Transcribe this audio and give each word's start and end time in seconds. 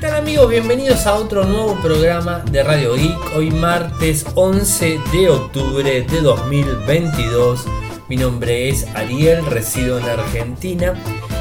tal 0.00 0.14
amigos? 0.14 0.48
Bienvenidos 0.48 1.06
a 1.06 1.14
otro 1.14 1.44
nuevo 1.44 1.78
programa 1.82 2.42
de 2.50 2.62
Radio 2.62 2.94
Geek. 2.94 3.36
Hoy 3.36 3.50
martes 3.50 4.24
11 4.34 4.98
de 5.12 5.28
octubre 5.28 6.02
de 6.02 6.20
2022. 6.22 7.66
Mi 8.08 8.16
nombre 8.16 8.70
es 8.70 8.86
Ariel, 8.94 9.44
resido 9.44 9.98
en 9.98 10.06
Argentina. 10.06 10.94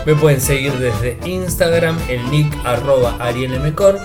Me 0.06 0.14
pueden 0.14 0.42
seguir 0.42 0.74
desde 0.74 1.18
Instagram, 1.26 1.98
el 2.10 2.30
nick 2.30 2.54
arroba 2.66 3.16
arielmcor. 3.22 3.98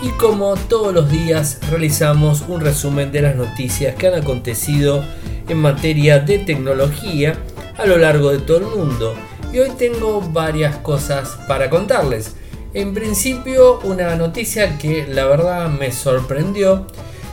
Y 0.00 0.10
como 0.10 0.54
todos 0.54 0.94
los 0.94 1.10
días 1.10 1.58
realizamos 1.68 2.44
un 2.46 2.60
resumen 2.60 3.10
de 3.10 3.22
las 3.22 3.34
noticias 3.34 3.96
que 3.96 4.06
han 4.06 4.14
acontecido 4.14 5.04
en 5.48 5.58
materia 5.58 6.20
de 6.20 6.38
tecnología 6.38 7.36
a 7.76 7.86
lo 7.86 7.98
largo 7.98 8.30
de 8.30 8.38
todo 8.38 8.58
el 8.58 8.66
mundo. 8.66 9.16
Y 9.52 9.58
hoy 9.58 9.70
tengo 9.76 10.20
varias 10.20 10.76
cosas 10.76 11.36
para 11.48 11.68
contarles. 11.68 12.36
En 12.76 12.92
principio, 12.92 13.80
una 13.84 14.16
noticia 14.16 14.76
que 14.76 15.06
la 15.06 15.24
verdad 15.24 15.70
me 15.70 15.92
sorprendió. 15.92 16.86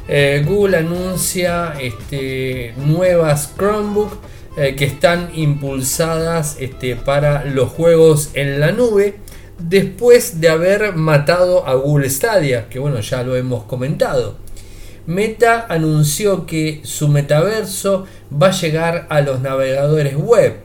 Eh, 0.08 0.42
Google 0.48 0.78
anuncia 0.78 1.74
este, 1.82 2.74
nuevas 2.78 3.52
Chromebook 3.58 4.14
eh, 4.56 4.74
que 4.78 4.86
están 4.86 5.32
impulsadas 5.34 6.56
este, 6.62 6.96
para 6.96 7.44
los 7.44 7.70
juegos 7.72 8.30
en 8.36 8.62
la 8.62 8.72
nube 8.72 9.16
después 9.60 10.40
de 10.40 10.48
haber 10.48 10.96
matado 10.96 11.68
a 11.68 11.73
Google 11.73 12.10
Stadia, 12.10 12.70
que 12.70 12.80
bueno, 12.80 13.02
ya 13.02 13.22
lo 13.23 13.36
hemos 13.36 13.66
comentado. 13.66 14.38
Meta 15.08 15.66
anunció 15.68 16.46
que 16.46 16.80
su 16.86 17.10
metaverso 17.10 18.06
va 18.32 18.48
a 18.48 18.52
llegar 18.52 19.08
a 19.10 19.20
los 19.20 19.42
navegadores 19.42 20.16
web 20.16 20.62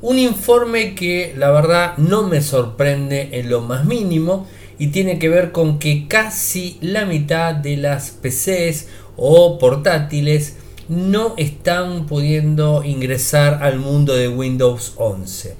un 0.00 0.18
informe 0.18 0.94
que 0.94 1.34
la 1.36 1.50
verdad 1.50 1.96
no 1.96 2.22
me 2.22 2.40
sorprende 2.40 3.30
en 3.32 3.50
lo 3.50 3.60
más 3.62 3.84
mínimo 3.84 4.46
y 4.78 4.88
tiene 4.88 5.18
que 5.18 5.28
ver 5.28 5.50
con 5.50 5.78
que 5.78 6.06
casi 6.06 6.78
la 6.80 7.04
mitad 7.04 7.54
de 7.54 7.76
las 7.76 8.10
PCs 8.10 8.86
o 9.16 9.58
portátiles 9.58 10.56
no 10.88 11.34
están 11.36 12.06
pudiendo 12.06 12.84
ingresar 12.84 13.62
al 13.62 13.78
mundo 13.78 14.14
de 14.14 14.28
Windows 14.28 14.94
11. 14.96 15.56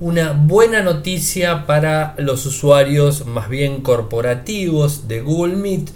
Una 0.00 0.32
buena 0.32 0.82
noticia 0.82 1.66
para 1.66 2.14
los 2.18 2.46
usuarios 2.46 3.26
más 3.26 3.48
bien 3.48 3.82
corporativos 3.82 5.06
de 5.06 5.20
Google 5.20 5.56
Meet, 5.56 5.90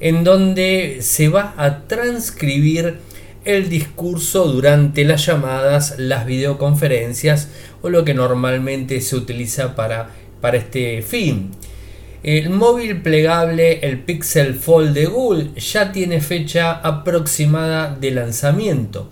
en 0.00 0.24
donde 0.24 0.98
se 1.02 1.28
va 1.28 1.54
a 1.56 1.86
transcribir 1.86 2.98
el 3.44 3.68
discurso 3.68 4.46
durante 4.46 5.04
las 5.04 5.26
llamadas, 5.26 5.96
las 5.98 6.26
videoconferencias 6.26 7.48
o 7.82 7.90
lo 7.90 8.04
que 8.04 8.14
normalmente 8.14 9.00
se 9.00 9.16
utiliza 9.16 9.74
para, 9.74 10.10
para 10.40 10.56
este 10.56 11.02
fin. 11.02 11.50
El 12.22 12.48
móvil 12.48 13.02
plegable, 13.02 13.80
el 13.86 13.98
Pixel 13.98 14.54
Fold 14.54 14.94
de 14.94 15.06
Google, 15.06 15.50
ya 15.56 15.92
tiene 15.92 16.22
fecha 16.22 16.72
aproximada 16.72 17.94
de 18.00 18.12
lanzamiento. 18.12 19.10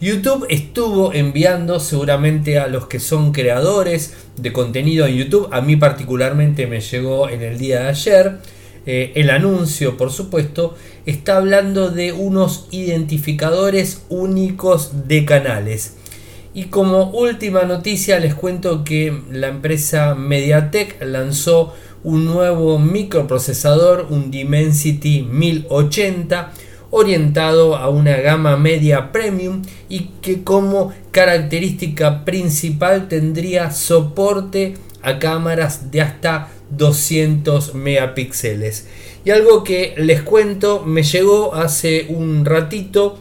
YouTube 0.00 0.46
estuvo 0.48 1.12
enviando 1.12 1.80
seguramente 1.80 2.58
a 2.58 2.66
los 2.66 2.86
que 2.86 3.00
son 3.00 3.32
creadores 3.32 4.14
de 4.36 4.52
contenido 4.52 5.06
en 5.06 5.16
YouTube, 5.16 5.48
a 5.52 5.60
mí 5.60 5.76
particularmente 5.76 6.66
me 6.66 6.80
llegó 6.80 7.28
en 7.28 7.42
el 7.42 7.58
día 7.58 7.80
de 7.80 7.88
ayer, 7.88 8.38
eh, 8.86 9.12
el 9.16 9.30
anuncio, 9.30 9.96
por 9.96 10.12
supuesto, 10.12 10.76
está 11.06 11.36
hablando 11.36 11.90
de 11.90 12.12
unos 12.12 12.68
identificadores 12.70 14.02
únicos 14.08 15.08
de 15.08 15.24
canales. 15.24 15.96
Y 16.54 16.64
como 16.64 17.10
última 17.10 17.64
noticia 17.64 18.18
les 18.18 18.34
cuento 18.34 18.82
que 18.84 19.14
la 19.30 19.48
empresa 19.48 20.14
MediaTek 20.14 21.02
lanzó 21.02 21.74
un 22.02 22.24
nuevo 22.24 22.78
microprocesador, 22.78 24.06
un 24.08 24.30
Dimensity 24.30 25.22
1080, 25.22 26.52
orientado 26.90 27.76
a 27.76 27.88
una 27.88 28.16
gama 28.16 28.56
media 28.56 29.12
premium 29.12 29.62
y 29.88 30.10
que 30.22 30.44
como 30.44 30.92
característica 31.10 32.24
principal 32.24 33.08
tendría 33.08 33.70
soporte 33.70 34.74
a 35.02 35.18
cámaras 35.18 35.90
de 35.90 36.00
hasta 36.00 36.48
200 36.70 37.74
megapíxeles. 37.74 38.86
Y 39.24 39.30
algo 39.30 39.64
que 39.64 39.94
les 39.96 40.22
cuento, 40.22 40.82
me 40.84 41.02
llegó 41.02 41.54
hace 41.54 42.06
un 42.08 42.44
ratito 42.44 43.18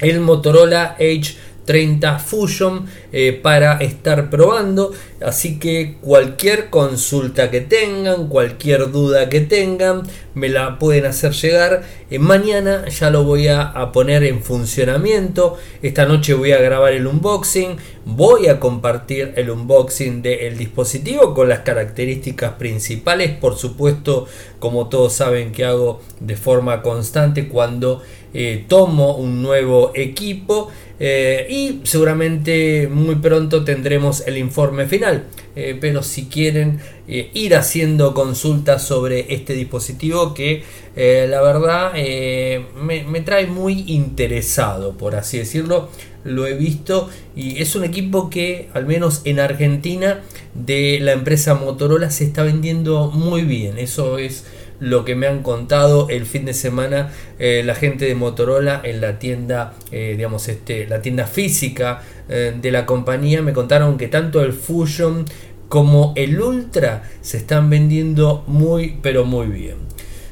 el 0.00 0.20
Motorola 0.20 0.96
Edge 0.98 1.36
30 1.64 2.18
Fusion 2.18 2.86
eh, 3.12 3.32
para 3.32 3.78
estar 3.78 4.30
probando. 4.30 4.92
Así 5.24 5.58
que 5.58 5.96
cualquier 6.00 6.70
consulta 6.70 7.50
que 7.50 7.60
tengan, 7.60 8.28
cualquier 8.28 8.90
duda 8.90 9.28
que 9.28 9.40
tengan, 9.40 10.02
me 10.34 10.48
la 10.48 10.78
pueden 10.78 11.06
hacer 11.06 11.32
llegar. 11.32 11.82
Eh, 12.10 12.18
mañana 12.18 12.88
ya 12.88 13.10
lo 13.10 13.24
voy 13.24 13.48
a, 13.48 13.72
poner 13.92 14.24
en 14.24 14.42
funcionamiento. 14.42 15.56
Esta 15.82 16.06
noche 16.06 16.34
voy 16.34 16.52
a 16.52 16.60
grabar 16.60 16.92
el 16.92 17.06
unboxing. 17.06 17.76
Voy 18.04 18.48
a 18.48 18.58
compartir 18.58 19.32
el 19.36 19.50
unboxing 19.50 20.22
del 20.22 20.58
dispositivo 20.58 21.34
con 21.34 21.48
las 21.48 21.60
características 21.60 22.52
principales. 22.54 23.30
Por 23.30 23.56
supuesto, 23.56 24.26
como 24.58 24.88
todos 24.88 25.12
saben 25.12 25.52
que 25.52 25.64
hago 25.64 26.00
de 26.20 26.36
forma 26.36 26.82
constante 26.82 27.48
cuando 27.48 28.02
eh, 28.34 28.64
tomo 28.66 29.16
un 29.16 29.42
nuevo 29.42 29.92
equipo. 29.94 30.70
Eh, 31.00 31.46
y 31.50 31.80
seguramente 31.84 32.88
muy 32.88 33.16
pronto 33.16 33.64
tendremos 33.64 34.26
el 34.26 34.38
informe 34.38 34.86
final. 34.86 35.24
Eh, 35.54 35.76
pero 35.80 36.02
si 36.02 36.26
quieren 36.26 36.80
eh, 37.08 37.30
ir 37.34 37.54
haciendo 37.54 38.14
consultas 38.14 38.82
sobre 38.82 39.34
este 39.34 39.54
dispositivo 39.54 40.32
que 40.32 40.62
la 40.94 41.40
verdad 41.40 41.92
me, 41.94 43.04
me, 43.04 43.20
trae 43.22 43.46
muy 43.46 43.84
interesado, 43.86 44.92
por 44.96 45.14
así 45.16 45.38
decirlo. 45.38 45.88
Lo 46.24 46.46
he 46.46 46.54
visto 46.54 47.08
y 47.34 47.60
es 47.60 47.74
un 47.74 47.82
equipo 47.82 48.30
que 48.30 48.68
al 48.74 48.86
menos 48.86 49.22
en 49.24 49.40
Argentina 49.40 50.20
de 50.54 51.00
la 51.00 51.12
empresa 51.12 51.54
Motorola 51.54 52.10
se 52.10 52.24
está 52.24 52.44
vendiendo 52.44 53.10
muy 53.10 53.42
bien. 53.42 53.78
Eso 53.78 54.18
es 54.18 54.44
lo 54.82 55.04
que 55.04 55.14
me 55.14 55.28
han 55.28 55.44
contado 55.44 56.08
el 56.08 56.26
fin 56.26 56.44
de 56.44 56.54
semana 56.54 57.12
eh, 57.38 57.62
la 57.64 57.76
gente 57.76 58.04
de 58.04 58.16
Motorola 58.16 58.80
en 58.82 59.00
la 59.00 59.20
tienda, 59.20 59.74
eh, 59.92 60.14
digamos, 60.16 60.48
este, 60.48 60.88
la 60.88 61.00
tienda 61.00 61.26
física 61.26 62.02
eh, 62.28 62.52
de 62.60 62.72
la 62.72 62.84
compañía. 62.84 63.42
Me 63.42 63.52
contaron 63.52 63.96
que 63.96 64.08
tanto 64.08 64.42
el 64.42 64.52
Fusion 64.52 65.24
como 65.68 66.12
el 66.16 66.40
Ultra 66.40 67.08
se 67.20 67.36
están 67.36 67.70
vendiendo 67.70 68.42
muy, 68.48 68.98
pero 69.02 69.24
muy 69.24 69.46
bien. 69.46 69.76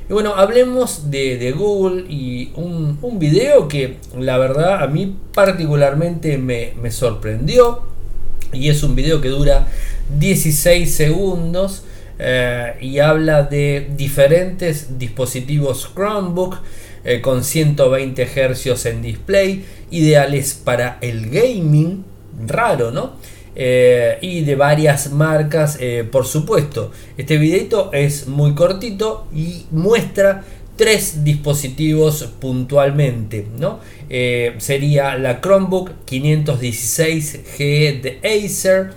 Y 0.09 0.13
bueno, 0.13 0.35
hablemos 0.35 1.13
de, 1.13 1.55
Google 1.57 2.07
y 2.09 2.51
un, 2.57 2.99
un, 3.03 3.21
video 3.21 3.69
que 3.69 3.99
la 4.19 4.37
verdad 4.37 4.83
a 4.83 4.89
mí 4.89 5.17
particularmente 5.33 6.39
me, 6.39 6.73
me 6.83 6.91
sorprendió. 6.91 7.83
Y 8.53 8.69
es 8.69 8.83
un 8.83 8.97
video 8.97 9.21
que 9.21 9.29
dura 9.29 9.69
16 10.19 10.93
segundos 10.93 11.85
eh, 12.23 12.75
y 12.83 12.99
habla 12.99 13.45
de 13.45 13.89
diferentes 13.97 14.99
dispositivos 14.99 15.91
Chromebook 15.95 16.59
eh, 17.03 17.23
con 17.23 17.43
120 17.43 18.27
Hz 18.27 18.85
en 18.87 19.01
display, 19.01 19.65
ideales 19.91 20.53
para 20.53 20.99
el 21.01 21.31
gaming, 21.31 22.05
raro, 22.47 22.91
¿no? 22.91 23.15
Eh, 23.57 24.19
y 24.21 24.43
de 24.43 24.55
varias 24.55 25.11
marcas, 25.13 25.79
por 26.13 26.27
supuesto. 26.27 26.93
Este 27.17 27.39
videito 27.39 27.91
es 27.93 28.29
muy 28.29 28.55
cortito 28.55 29.27
y 29.35 29.65
muestra 29.71 30.45
tres 30.77 31.25
dispositivos 31.25 32.25
puntualmente, 32.39 33.47
¿no? 33.59 33.81
sería 34.59 35.17
la 35.17 35.41
Chromebook 35.41 35.91
516G 36.07 38.01
de 38.01 38.21
Acer, 38.23 38.93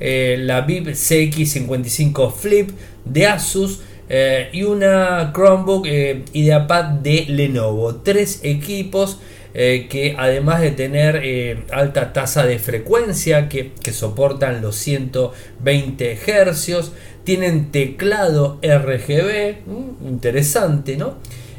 eh, 0.00 0.36
la 0.40 0.62
VIP 0.62 0.88
CX55 0.88 2.32
Flip 2.32 2.70
de 3.04 3.26
Asus 3.26 3.80
eh, 4.08 4.48
y 4.52 4.64
una 4.64 5.32
Chromebook 5.32 5.86
eh, 5.86 6.24
IdeaPad 6.32 6.84
de 6.84 7.26
Lenovo. 7.28 7.96
Tres 7.96 8.40
equipos 8.42 9.20
que 9.54 10.16
además 10.18 10.62
de 10.62 10.72
tener 10.72 11.64
alta 11.70 12.12
tasa 12.12 12.44
de 12.44 12.58
frecuencia 12.58 13.48
que, 13.48 13.70
soportan 13.92 14.60
los 14.60 14.74
120 14.74 16.16
Hz, 16.16 16.90
tienen 17.22 17.70
teclado 17.70 18.58
RGB, 18.64 19.58
mm, 19.64 20.08
interesante, 20.08 20.96
¿no? 20.96 21.18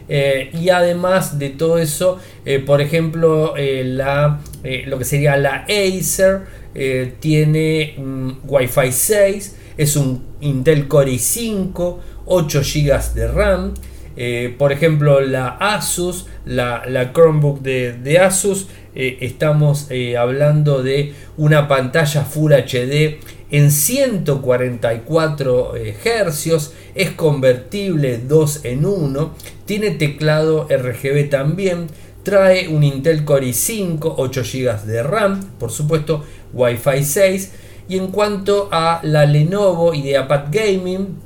y 0.10 0.70
además 0.72 1.40
de 1.40 1.52
todo 1.52 1.78
eso, 1.78 2.20
por 2.66 2.82
ejemplo, 2.82 3.54
la, 3.56 4.42
lo 4.88 4.98
que 4.98 5.06
sería 5.06 5.38
la 5.38 5.66
Acer 5.70 6.42
eh, 6.76 7.14
tiene 7.20 7.96
mm, 7.98 8.32
Wi-Fi 8.46 8.92
6, 8.92 9.56
es 9.78 9.96
un 9.96 10.22
Intel 10.42 10.90
Core 10.90 11.14
i5, 11.14 11.98
8 12.26 12.62
GB 12.62 13.14
de 13.14 13.28
RAM. 13.28 13.74
Eh, 14.18 14.56
por 14.58 14.72
ejemplo, 14.72 15.20
la 15.22 15.50
Asus, 15.50 16.28
la, 16.46 17.12
Chromebook 17.14 17.62
de, 17.62 18.20
Asus, 18.20 18.68
eh, 18.94 19.18
estamos 19.22 19.90
hablando 20.18 20.84
de 20.84 21.14
una 21.38 21.68
pantalla 21.68 22.24
Full 22.24 22.54
HD 22.54 23.20
en 23.52 23.72
144 23.72 25.74
Hz, 25.76 26.72
es 26.96 27.12
convertible 27.12 28.18
2 28.18 28.66
en 28.66 28.86
1, 28.86 29.36
tiene 29.66 29.92
teclado 29.92 30.68
RGB 30.70 31.30
también, 31.30 31.88
trae 32.26 32.68
un 32.68 32.84
Intel 32.84 33.24
Core 33.24 33.48
i5, 33.48 34.16
8 34.18 34.42
GB 34.42 34.82
de 34.82 35.04
RAM, 35.04 35.52
por 35.58 35.72
supuesto 35.72 36.26
Wi-Fi 36.52 37.06
6, 37.06 37.52
y 37.88 37.98
en 37.98 38.08
cuanto 38.08 38.68
a 38.72 39.00
la 39.04 39.26
Lenovo 39.26 39.94
IdeaPad 39.94 40.48
Gaming, 40.52 41.20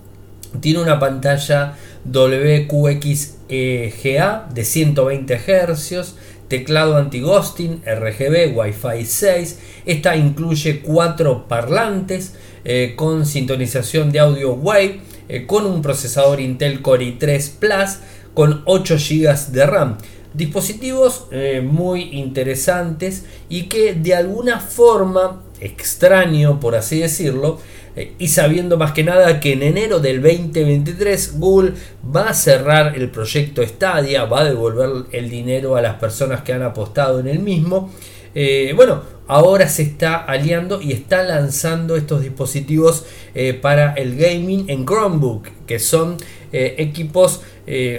tiene 0.60 0.82
una 0.82 1.00
pantalla 1.00 1.78
WQXGA 2.06 3.48
de 4.54 4.66
120 4.66 5.40
Hz, 5.40 6.16
teclado 6.50 6.98
anti-ghosting, 6.98 7.84
RGB, 7.86 8.58
Wi-Fi 8.58 9.06
6. 9.06 9.60
Esta 9.86 10.16
incluye 10.18 10.82
cuatro 10.82 11.48
parlantes 11.48 12.36
eh, 12.66 12.94
con 12.98 13.26
sintonización 13.26 14.12
de 14.12 14.20
audio 14.20 14.54
Wave, 14.54 15.00
eh, 15.30 15.46
con 15.46 15.66
un 15.66 15.82
procesador 15.82 16.42
Intel 16.42 16.82
Core 16.82 17.18
i3 17.18 17.52
Plus 17.60 18.00
con 18.34 18.64
8 18.66 18.96
GB 18.98 19.52
de 19.52 19.66
RAM. 19.66 19.98
Dispositivos 20.34 21.26
eh, 21.32 21.60
muy 21.66 22.04
interesantes 22.12 23.26
y 23.50 23.64
que 23.64 23.96
de 23.96 24.14
alguna 24.14 24.60
forma, 24.60 25.42
extraño 25.60 26.60
por 26.60 26.76
así 26.76 27.00
decirlo, 27.00 27.60
eh, 27.96 28.14
y 28.20 28.28
sabiendo 28.28 28.78
más 28.78 28.92
que 28.92 29.04
nada 29.04 29.40
que 29.40 29.54
en 29.54 29.64
enero 29.64 30.00
del 30.00 30.22
2023 30.22 31.40
Google 31.40 31.74
va 32.16 32.30
a 32.30 32.34
cerrar 32.36 32.96
el 32.96 33.10
proyecto 33.10 33.66
Stadia, 33.66 34.26
va 34.26 34.42
a 34.42 34.44
devolver 34.44 35.08
el 35.14 35.32
dinero 35.32 35.76
a 35.76 35.82
las 35.82 35.96
personas 35.96 36.44
que 36.44 36.54
han 36.54 36.62
apostado 36.62 37.20
en 37.20 37.28
el 37.28 37.40
mismo. 37.40 37.92
Eh, 38.36 38.74
bueno, 38.76 39.02
ahora 39.28 39.68
se 39.68 39.82
está 39.82 40.18
aliando 40.18 40.80
y 40.80 40.92
está 40.92 41.24
lanzando 41.24 41.96
estos 41.96 42.22
dispositivos 42.22 43.04
para 43.64 43.94
el 43.94 44.16
gaming 44.16 44.70
en 44.70 44.86
Chromebook, 44.86 45.48
que 45.66 45.80
son 45.80 46.18
equipos, 46.52 47.42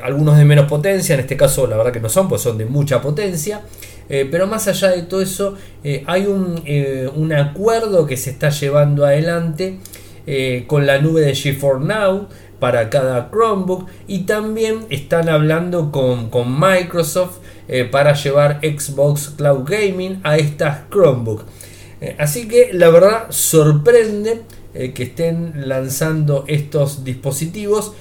algunos 0.02 0.36
de 0.36 0.44
menos 0.44 0.66
potencia, 0.66 1.14
en 1.14 1.20
este 1.20 1.36
caso 1.36 1.66
la 1.66 1.76
verdad 1.76 1.92
que 1.92 2.00
no 2.00 2.08
son, 2.08 2.28
pues 2.28 2.42
son 2.42 2.58
de 2.58 2.64
mucha 2.64 3.00
potencia. 3.00 3.62
pero 4.08 4.46
más 4.46 4.66
allá 4.66 4.88
de 4.88 5.02
todo 5.02 5.22
eso, 5.22 5.54
hay 6.06 6.26
un, 6.26 6.62
un, 7.14 7.32
acuerdo 7.32 8.06
que 8.06 8.16
se 8.16 8.30
está 8.30 8.50
llevando 8.50 9.04
adelante 9.04 9.78
eh, 10.26 10.64
con 10.66 10.86
la 10.86 11.00
nube 11.00 11.22
de 11.22 11.34
GeForce 11.34 11.84
Now 11.84 12.28
para 12.58 12.90
cada 12.90 13.30
Chromebook 13.30 13.88
y 14.06 14.20
también 14.20 14.86
están 14.90 15.28
hablando 15.28 15.90
con, 15.90 16.30
Microsoft 16.60 17.38
eh, 17.68 17.84
para 17.84 18.12
llevar 18.12 18.60
Xbox 18.62 19.30
Cloud 19.30 19.68
Gaming 19.68 20.20
a 20.22 20.36
estas 20.36 20.88
Chromebook. 20.90 21.44
Eh, 22.00 22.16
así 22.18 22.46
que 22.46 22.70
la 22.72 22.90
verdad 22.90 23.26
sorprende 23.30 24.42
que 24.72 25.02
estén 25.02 25.68
lanzando 25.68 26.44
estos 26.46 27.02
dispositivos. 27.02 27.94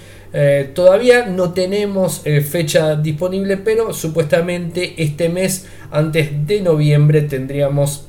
Todavía 0.75 1.25
no 1.25 1.53
tenemos 1.53 2.21
fecha 2.49 2.95
disponible, 2.95 3.57
pero 3.57 3.93
supuestamente 3.93 5.01
este 5.01 5.29
mes, 5.29 5.65
antes 5.91 6.45
de 6.45 6.61
noviembre, 6.61 7.23
tendríamos 7.23 8.03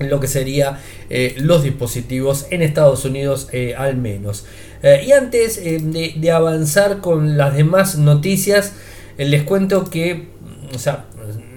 lo 0.00 0.20
que 0.20 0.26
sería 0.26 0.80
eh, 1.10 1.34
los 1.38 1.62
dispositivos 1.62 2.46
en 2.50 2.62
Estados 2.62 3.04
Unidos 3.04 3.48
eh, 3.52 3.74
al 3.76 3.96
menos. 3.96 4.44
Eh, 4.82 5.04
y 5.06 5.12
antes 5.12 5.62
de, 5.62 6.30
avanzar 6.30 7.00
con 7.00 7.36
las 7.36 7.54
demás 7.54 7.98
noticias, 7.98 8.72
les 9.16 9.42
cuento 9.42 9.84
que, 9.84 10.28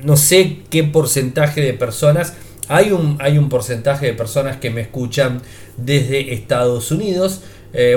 no 0.03 0.17
sé 0.17 0.59
qué 0.69 0.83
porcentaje 0.83 1.61
de 1.61 1.73
personas, 1.73 2.33
hay 2.67 2.91
un, 2.91 3.17
hay 3.19 3.37
un 3.37 3.49
porcentaje 3.49 4.07
de 4.07 4.13
personas 4.13 4.57
que 4.57 4.69
me 4.69 4.81
escuchan 4.81 5.41
desde 5.77 6.33
Estados 6.33 6.91
Unidos. 6.91 7.41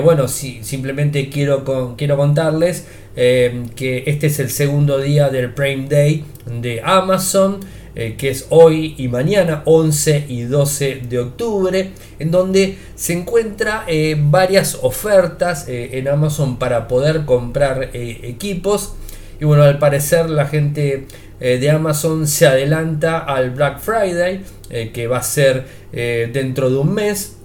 Bueno, 0.03 0.27
si, 0.27 0.63
simplemente 0.63 1.29
quiero, 1.29 1.95
quiero 1.97 2.17
contarles 2.17 2.85
que 3.15 4.03
este 4.07 4.27
es 4.27 4.39
el 4.39 4.49
segundo 4.49 4.99
día 4.99 5.29
del 5.29 5.53
Prime 5.53 5.87
Day 5.87 6.25
de 6.45 6.81
Amazon. 6.83 7.59
Eh, 7.95 8.15
que 8.17 8.29
es 8.29 8.45
hoy 8.49 8.93
y 8.97 9.09
mañana, 9.09 9.63
11 9.65 10.27
y 10.29 10.43
12 10.43 11.01
de 11.09 11.19
octubre, 11.19 11.89
en 12.19 12.31
donde 12.31 12.77
se 12.95 13.11
encuentra 13.11 13.83
eh, 13.87 14.15
varias 14.17 14.79
ofertas 14.83 15.67
eh, 15.67 15.89
en 15.93 16.07
Amazon 16.07 16.57
para 16.59 16.87
poder 16.87 17.25
comprar 17.25 17.89
equipos. 17.93 18.93
Y 19.41 19.43
bueno, 19.45 19.63
al 19.63 19.79
parecer 19.79 20.29
la 20.29 20.45
gente 20.45 21.07
de 21.39 21.69
Amazon 21.69 22.27
se 22.27 22.47
adelanta 22.47 23.19
al 23.19 23.51
Black 23.51 23.79
Friday, 23.79 24.43
que 24.93 25.07
va 25.07 25.19
a 25.19 25.23
ser 25.23 25.65
dentro 25.91 26.69
de 26.69 26.75
un 26.75 26.93
mes. 26.93 27.38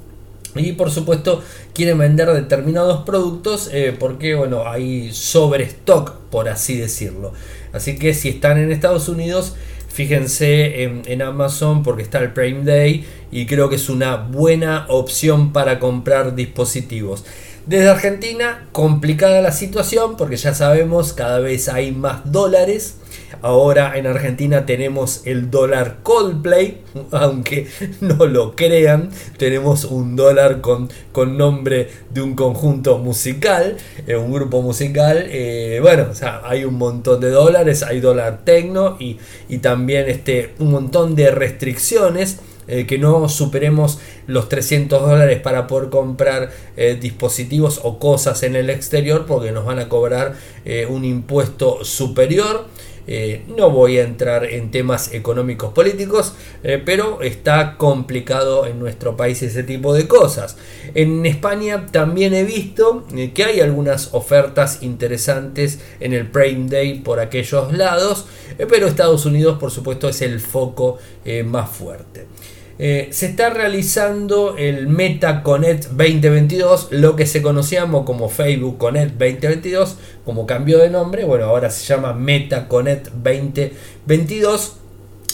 Y 0.54 0.72
por 0.72 0.90
supuesto 0.90 1.42
quieren 1.72 1.98
vender 1.98 2.28
determinados 2.32 3.04
productos 3.04 3.70
porque 3.98 4.34
bueno, 4.34 4.66
hay 4.66 5.12
sobre 5.12 5.64
stock, 5.64 6.12
por 6.30 6.48
así 6.48 6.76
decirlo. 6.76 7.32
Así 7.72 7.98
que 7.98 8.14
si 8.14 8.28
están 8.28 8.58
en 8.58 8.70
Estados 8.70 9.08
Unidos, 9.08 9.54
Fíjense 9.94 10.82
en, 10.82 11.22
Amazon 11.22 11.84
porque 11.84 12.02
está 12.02 12.18
el 12.18 12.32
Prime 12.32 12.64
Day 12.64 13.04
y 13.30 13.46
creo 13.46 13.68
que 13.68 13.76
es 13.76 13.88
una 13.88 14.16
buena 14.16 14.86
opción 14.88 15.52
para 15.52 15.78
comprar 15.78 16.34
dispositivos. 16.34 17.24
Desde 17.66 17.88
Argentina, 17.88 18.68
complicada 18.72 19.40
la 19.40 19.50
situación 19.50 20.18
porque 20.18 20.36
ya 20.36 20.52
sabemos, 20.52 21.14
cada 21.14 21.38
vez 21.38 21.70
hay 21.70 21.92
más 21.92 22.30
dólares. 22.30 22.96
Ahora 23.40 23.96
en 23.96 24.06
Argentina 24.06 24.66
tenemos 24.66 25.22
el 25.24 25.50
dólar 25.50 26.00
Coldplay, 26.02 26.82
aunque 27.10 27.66
no 28.02 28.26
lo 28.26 28.54
crean, 28.54 29.08
tenemos 29.38 29.84
un 29.84 30.14
dólar 30.14 30.60
con, 30.60 30.90
con 31.12 31.38
nombre 31.38 31.88
de 32.10 32.20
un 32.20 32.34
conjunto 32.34 32.98
musical, 32.98 33.78
eh, 34.06 34.14
un 34.14 34.30
grupo 34.30 34.60
musical. 34.60 35.24
Eh, 35.30 35.78
bueno, 35.80 36.08
o 36.10 36.14
sea, 36.14 36.42
hay 36.44 36.66
un 36.66 36.74
montón 36.74 37.18
de 37.22 37.30
dólares, 37.30 37.82
hay 37.82 38.00
dólar 38.00 38.42
tecno 38.44 38.98
y, 39.00 39.18
y 39.48 39.58
también 39.58 40.06
este, 40.10 40.52
un 40.58 40.70
montón 40.70 41.14
de 41.14 41.30
restricciones. 41.30 42.40
Eh, 42.66 42.86
que 42.86 42.98
no 42.98 43.28
superemos 43.28 43.98
los 44.26 44.48
300 44.48 45.02
dólares 45.02 45.40
para 45.40 45.66
poder 45.66 45.90
comprar 45.90 46.50
dispositivos 47.00 47.80
o 47.82 47.98
cosas 47.98 48.42
en 48.42 48.56
el 48.56 48.70
exterior 48.70 49.26
porque 49.26 49.52
nos 49.52 49.64
van 49.64 49.78
a 49.78 49.88
cobrar 49.88 50.34
un 50.88 51.04
impuesto 51.04 51.84
superior. 51.84 52.66
Eh, 53.06 53.44
no 53.54 53.70
voy 53.70 53.98
a 53.98 54.04
entrar 54.04 54.46
en 54.46 54.70
temas 54.70 55.12
económicos 55.12 55.72
políticos, 55.72 56.34
eh, 56.62 56.82
pero 56.84 57.20
está 57.20 57.76
complicado 57.76 58.66
en 58.66 58.78
nuestro 58.78 59.16
país 59.16 59.42
ese 59.42 59.62
tipo 59.62 59.92
de 59.92 60.08
cosas. 60.08 60.56
En 60.94 61.26
España 61.26 61.86
también 61.90 62.32
he 62.32 62.44
visto 62.44 63.04
eh, 63.14 63.32
que 63.34 63.44
hay 63.44 63.60
algunas 63.60 64.14
ofertas 64.14 64.82
interesantes 64.82 65.80
en 66.00 66.14
el 66.14 66.26
Prime 66.30 66.70
Day 66.70 67.00
por 67.00 67.20
aquellos 67.20 67.72
lados, 67.74 68.26
pero 68.56 68.86
Estados 68.86 69.26
Unidos 69.26 69.58
por 69.58 69.70
supuesto 69.70 70.08
es 70.08 70.22
el 70.22 70.40
foco 70.40 70.98
más 71.46 71.70
fuerte. 71.70 72.26
Eh, 72.78 73.08
se 73.12 73.26
está 73.26 73.50
realizando 73.50 74.56
el 74.56 74.88
MetaConnect 74.88 75.90
2022, 75.90 76.88
lo 76.90 77.14
que 77.14 77.26
se 77.26 77.40
conocíamos 77.40 78.04
como 78.04 78.28
Facebook 78.28 78.78
Connect 78.78 79.12
2022, 79.12 79.96
como 80.24 80.44
cambio 80.46 80.78
de 80.78 80.90
nombre, 80.90 81.24
bueno, 81.24 81.44
ahora 81.44 81.70
se 81.70 81.84
llama 81.84 82.12
MetaConnect 82.14 83.10
2022 83.10 84.76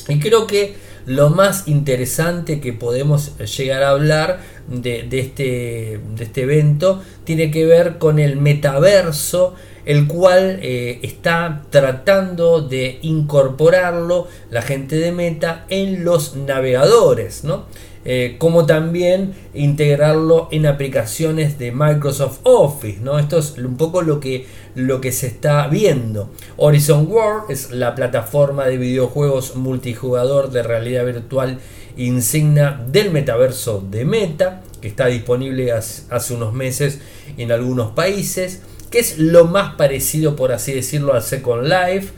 y 0.08 0.18
creo 0.18 0.46
que 0.46 0.74
lo 1.10 1.28
más 1.28 1.66
interesante 1.66 2.60
que 2.60 2.72
podemos 2.72 3.36
llegar 3.38 3.82
a 3.82 3.90
hablar 3.90 4.38
de, 4.68 5.08
este, 5.10 6.00
de 6.14 6.24
este 6.24 6.42
evento 6.42 7.02
tiene 7.24 7.50
que 7.50 7.66
ver 7.66 7.98
con 7.98 8.20
el 8.20 8.36
metaverso 8.36 9.54
el 9.86 10.06
cual 10.06 10.60
eh, 10.62 11.00
está 11.02 11.62
tratando 11.70 12.60
de 12.60 13.00
incorporarlo 13.02 14.28
la 14.50 14.62
gente 14.62 14.96
de 14.96 15.10
Meta 15.10 15.64
en 15.68 16.04
los 16.04 16.36
navegadores, 16.36 17.42
¿no? 17.42 17.64
Eh, 18.04 18.36
como 18.38 18.64
también 18.64 19.34
integrarlo 19.52 20.48
en 20.52 20.64
aplicaciones 20.64 21.58
de 21.58 21.70
Microsoft 21.70 22.38
Office, 22.44 22.98
¿no? 23.02 23.18
Esto 23.18 23.38
es 23.38 23.58
un 23.58 23.76
poco 23.76 24.00
lo 24.00 24.20
que, 24.20 24.46
lo 24.74 25.02
que 25.02 25.12
se 25.12 25.26
está 25.26 25.68
viendo. 25.68 26.30
Horizon 26.56 27.06
World 27.10 27.50
es 27.50 27.70
la 27.72 27.94
plataforma 27.94 28.64
de 28.64 28.78
videojuegos 28.78 29.54
multijugador 29.54 30.50
de 30.50 30.62
realidad 30.62 31.04
virtual 31.04 31.58
insignia 31.98 32.80
del 32.90 33.10
metaverso 33.10 33.84
de 33.90 34.06
Meta, 34.06 34.62
que 34.80 34.88
está 34.88 35.06
disponible 35.06 35.72
hace 35.72 36.34
unos 36.34 36.54
meses 36.54 37.00
en 37.36 37.52
algunos 37.52 37.90
países 37.90 38.62
que 38.90 38.98
es 38.98 39.18
lo 39.18 39.44
más 39.44 39.74
parecido, 39.74 40.36
por 40.36 40.52
así 40.52 40.72
decirlo, 40.72 41.14
al 41.14 41.22
Second 41.22 41.64
Life. 41.64 42.08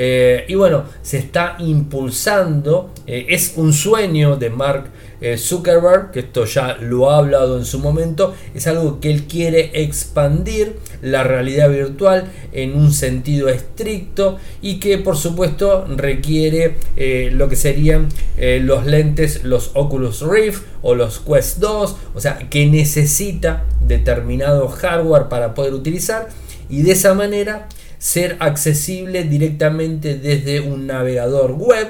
Y 0.00 0.54
bueno, 0.54 0.84
se 1.02 1.18
está 1.18 1.56
impulsando, 1.58 2.92
es 3.06 3.54
un 3.56 3.72
sueño 3.72 4.36
de 4.36 4.50
Mark 4.50 4.90
eh, 5.20 5.36
Zuckerberg, 5.36 6.12
que 6.12 6.20
esto 6.20 6.44
ya 6.44 6.76
lo 6.80 7.10
ha 7.10 7.18
hablado 7.18 7.58
en 7.58 7.64
su 7.64 7.80
momento, 7.80 8.34
es 8.54 8.68
algo 8.68 9.00
que 9.00 9.10
él 9.10 9.24
quiere 9.24 9.82
expandir 9.82 10.76
la 11.02 11.24
realidad 11.24 11.70
virtual 11.70 12.30
en 12.52 12.76
un 12.76 12.92
sentido 12.92 13.48
estricto 13.48 14.38
y 14.62 14.78
que 14.78 14.98
por 14.98 15.16
supuesto 15.16 15.86
requiere 15.96 16.76
eh, 16.96 17.30
lo 17.32 17.48
que 17.48 17.56
serían 17.56 18.08
eh, 18.36 18.60
los 18.62 18.86
lentes, 18.86 19.42
los 19.42 19.72
Oculus 19.74 20.22
Rift 20.22 20.62
o 20.82 20.94
los 20.94 21.18
Quest 21.18 21.58
2, 21.58 21.96
o 22.14 22.20
sea, 22.20 22.38
que 22.48 22.66
necesita 22.66 23.64
determinado 23.80 24.68
hardware 24.68 25.28
para 25.28 25.54
poder 25.54 25.74
utilizar. 25.74 26.28
Y 26.70 26.82
de 26.82 26.92
esa 26.92 27.14
manera 27.14 27.66
ser 27.98 28.36
accesible 28.40 29.24
directamente 29.24 30.16
desde 30.16 30.60
un 30.60 30.86
navegador 30.86 31.52
web 31.52 31.88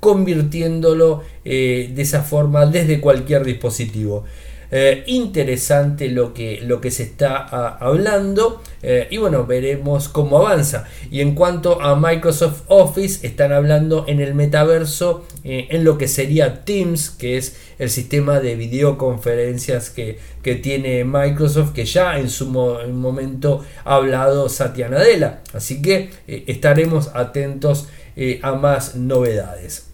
convirtiéndolo 0.00 1.22
eh, 1.44 1.90
de 1.94 2.02
esa 2.02 2.22
forma 2.22 2.66
desde 2.66 3.00
cualquier 3.00 3.44
dispositivo. 3.44 4.24
Eh, 4.72 5.02
interesante 5.06 6.08
lo 6.08 6.32
que, 6.32 6.60
lo 6.62 6.80
que 6.80 6.90
se 6.90 7.02
está 7.02 7.46
ah, 7.50 7.78
hablando 7.80 8.62
eh, 8.82 9.08
y 9.10 9.16
bueno, 9.16 9.44
veremos 9.46 10.08
cómo 10.08 10.38
avanza. 10.38 10.84
Y 11.10 11.20
en 11.20 11.34
cuanto 11.34 11.82
a 11.82 11.96
Microsoft 11.96 12.62
Office, 12.68 13.26
están 13.26 13.52
hablando 13.52 14.04
en 14.06 14.20
el 14.20 14.34
metaverso 14.34 15.24
en 15.42 15.84
lo 15.84 15.96
que 15.96 16.06
sería 16.06 16.64
Teams, 16.64 17.10
que 17.10 17.38
es 17.38 17.56
el 17.78 17.88
sistema 17.88 18.40
de 18.40 18.56
videoconferencias 18.56 19.88
que, 19.88 20.18
que 20.42 20.54
tiene 20.54 21.04
Microsoft, 21.04 21.72
que 21.72 21.86
ya 21.86 22.18
en 22.18 22.28
su 22.28 22.46
momento 22.46 23.64
ha 23.84 23.94
hablado 23.94 24.50
Satya 24.50 24.88
Nadella. 24.88 25.40
Así 25.54 25.80
que 25.80 26.10
estaremos 26.26 27.10
atentos 27.14 27.88
a 28.42 28.52
más 28.52 28.96
novedades. 28.96 29.86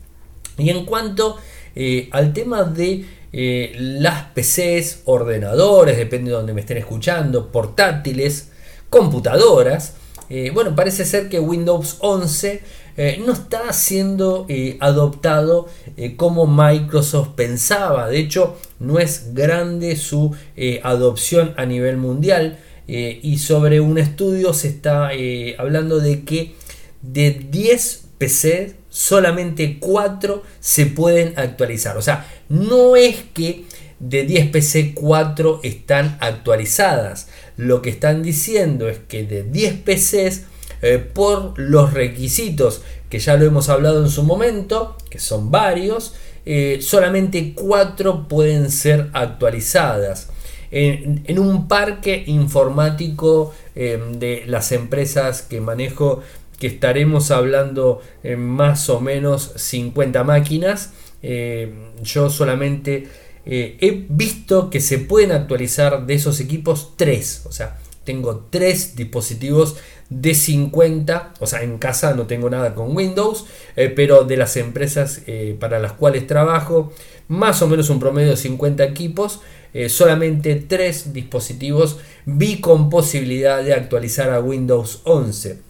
Y 0.58 0.70
en 0.70 0.84
cuanto 0.84 1.36
eh, 1.78 2.08
al 2.10 2.32
tema 2.32 2.64
de 2.64 3.04
eh, 3.38 3.74
las 3.78 4.28
PCs, 4.34 5.02
ordenadores, 5.04 5.98
depende 5.98 6.30
de 6.30 6.36
donde 6.38 6.54
me 6.54 6.62
estén 6.62 6.78
escuchando, 6.78 7.52
portátiles, 7.52 8.48
computadoras, 8.88 9.92
eh, 10.30 10.50
bueno, 10.54 10.74
parece 10.74 11.04
ser 11.04 11.28
que 11.28 11.38
Windows 11.38 11.98
11 12.00 12.86
no 13.26 13.34
está 13.34 13.70
siendo 13.74 14.46
adoptado 14.80 15.68
como 16.16 16.46
Microsoft 16.46 17.34
pensaba. 17.36 18.08
De 18.08 18.18
hecho, 18.18 18.56
no 18.78 18.98
es 18.98 19.34
grande 19.34 19.96
su 19.96 20.34
adopción 20.82 21.52
a 21.58 21.66
nivel 21.66 21.98
mundial. 21.98 22.58
y 22.86 23.36
sobre 23.36 23.80
un 23.80 23.98
estudio 23.98 24.54
se 24.54 24.68
está 24.68 25.10
hablando 25.58 26.00
de 26.00 26.24
que 26.24 26.54
de 27.02 27.32
10 27.32 28.06
PCs 28.16 28.74
solamente 28.96 29.76
4 29.78 30.42
se 30.58 30.86
pueden 30.86 31.38
actualizar. 31.38 31.98
O 31.98 32.02
sea, 32.02 32.26
no 32.48 32.96
es 32.96 33.16
que 33.34 33.66
de 33.98 34.24
10 34.24 34.48
PC 34.48 34.94
4 34.94 35.60
están 35.62 36.16
actualizadas. 36.18 37.28
Lo 37.58 37.82
que 37.82 37.90
están 37.90 38.22
diciendo 38.22 38.88
es 38.88 38.98
que 39.06 39.24
de 39.24 39.42
10 39.42 39.82
PCs 39.82 40.44
eh, 40.80 40.96
por 40.98 41.58
los 41.58 41.92
requisitos 41.92 42.80
que 43.10 43.18
ya 43.18 43.36
lo 43.36 43.44
hemos 43.44 43.68
hablado 43.68 44.02
en 44.02 44.08
su 44.08 44.22
momento, 44.22 44.96
que 45.10 45.18
son 45.18 45.50
varios, 45.50 46.14
eh, 46.46 46.78
solamente 46.80 47.52
4 47.54 48.26
pueden 48.28 48.70
ser 48.70 49.10
actualizadas. 49.12 50.30
En, 50.70 51.38
un 51.38 51.68
parque 51.68 52.24
informático 52.26 53.54
eh, 53.74 54.02
de 54.18 54.44
las 54.46 54.72
empresas 54.72 55.42
que 55.42 55.60
manejo 55.60 56.22
que 56.58 56.66
estaremos 56.66 57.30
hablando 57.30 58.00
en 58.22 58.40
más 58.40 58.88
o 58.88 59.00
menos 59.00 59.52
50 59.56 60.24
máquinas. 60.24 60.92
Eh, 61.22 61.72
yo 62.02 62.30
solamente 62.30 63.08
eh, 63.44 63.76
he 63.80 64.06
visto 64.08 64.70
que 64.70 64.80
se 64.80 64.98
pueden 64.98 65.32
actualizar 65.32 66.06
de 66.06 66.14
esos 66.14 66.40
equipos 66.40 66.94
3. 66.96 67.42
O 67.46 67.52
sea, 67.52 67.78
tengo 68.04 68.46
3 68.50 68.96
dispositivos 68.96 69.76
de 70.08 70.34
50. 70.34 71.34
O 71.40 71.46
sea, 71.46 71.62
en 71.62 71.78
casa 71.78 72.14
no 72.14 72.26
tengo 72.26 72.48
nada 72.48 72.74
con 72.74 72.96
Windows. 72.96 73.46
Eh, 73.76 73.92
pero 73.94 74.24
de 74.24 74.36
las 74.38 74.56
empresas 74.56 75.22
para 75.60 75.78
las 75.78 75.92
cuales 75.92 76.26
trabajo, 76.26 76.92
más 77.28 77.60
o 77.60 77.68
menos 77.68 77.90
un 77.90 78.00
promedio 78.00 78.30
de 78.30 78.36
50 78.36 78.84
equipos. 78.84 79.40
solamente 79.88 80.54
3 80.54 81.12
dispositivos 81.12 81.98
vi 82.24 82.62
con 82.62 82.88
posibilidad 82.88 83.62
de 83.62 83.74
actualizar 83.74 84.30
a 84.30 84.40
Windows 84.40 85.02
11. 85.04 85.66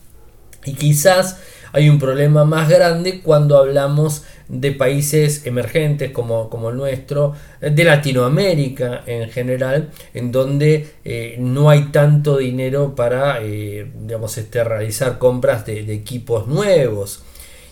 Y 0.67 0.75
quizás 0.75 1.39
hay 1.73 1.89
un 1.89 1.99
problema 1.99 2.45
más 2.45 2.69
grande 2.69 3.21
cuando 3.21 3.59
hablamos 3.59 4.25
de 4.49 4.73
países 4.73 5.47
emergentes 5.47 6.11
como, 6.11 6.49
como 6.49 6.71
el 6.71 6.77
nuestro, 6.77 7.35
de 7.61 7.85
Latinoamérica 7.85 9.03
en 9.07 9.29
general, 9.31 9.91
en 10.15 10.33
donde 10.33 10.89
eh, 11.05 11.37
no 11.39 11.69
hay 11.69 11.87
tanto 11.93 12.39
dinero 12.39 12.95
para 12.95 13.43
eh, 13.43 13.87
digamos, 14.03 14.39
este, 14.39 14.63
realizar 14.65 15.19
compras 15.19 15.67
de, 15.67 15.81
equipos 15.93 16.47
nuevos. 16.47 17.23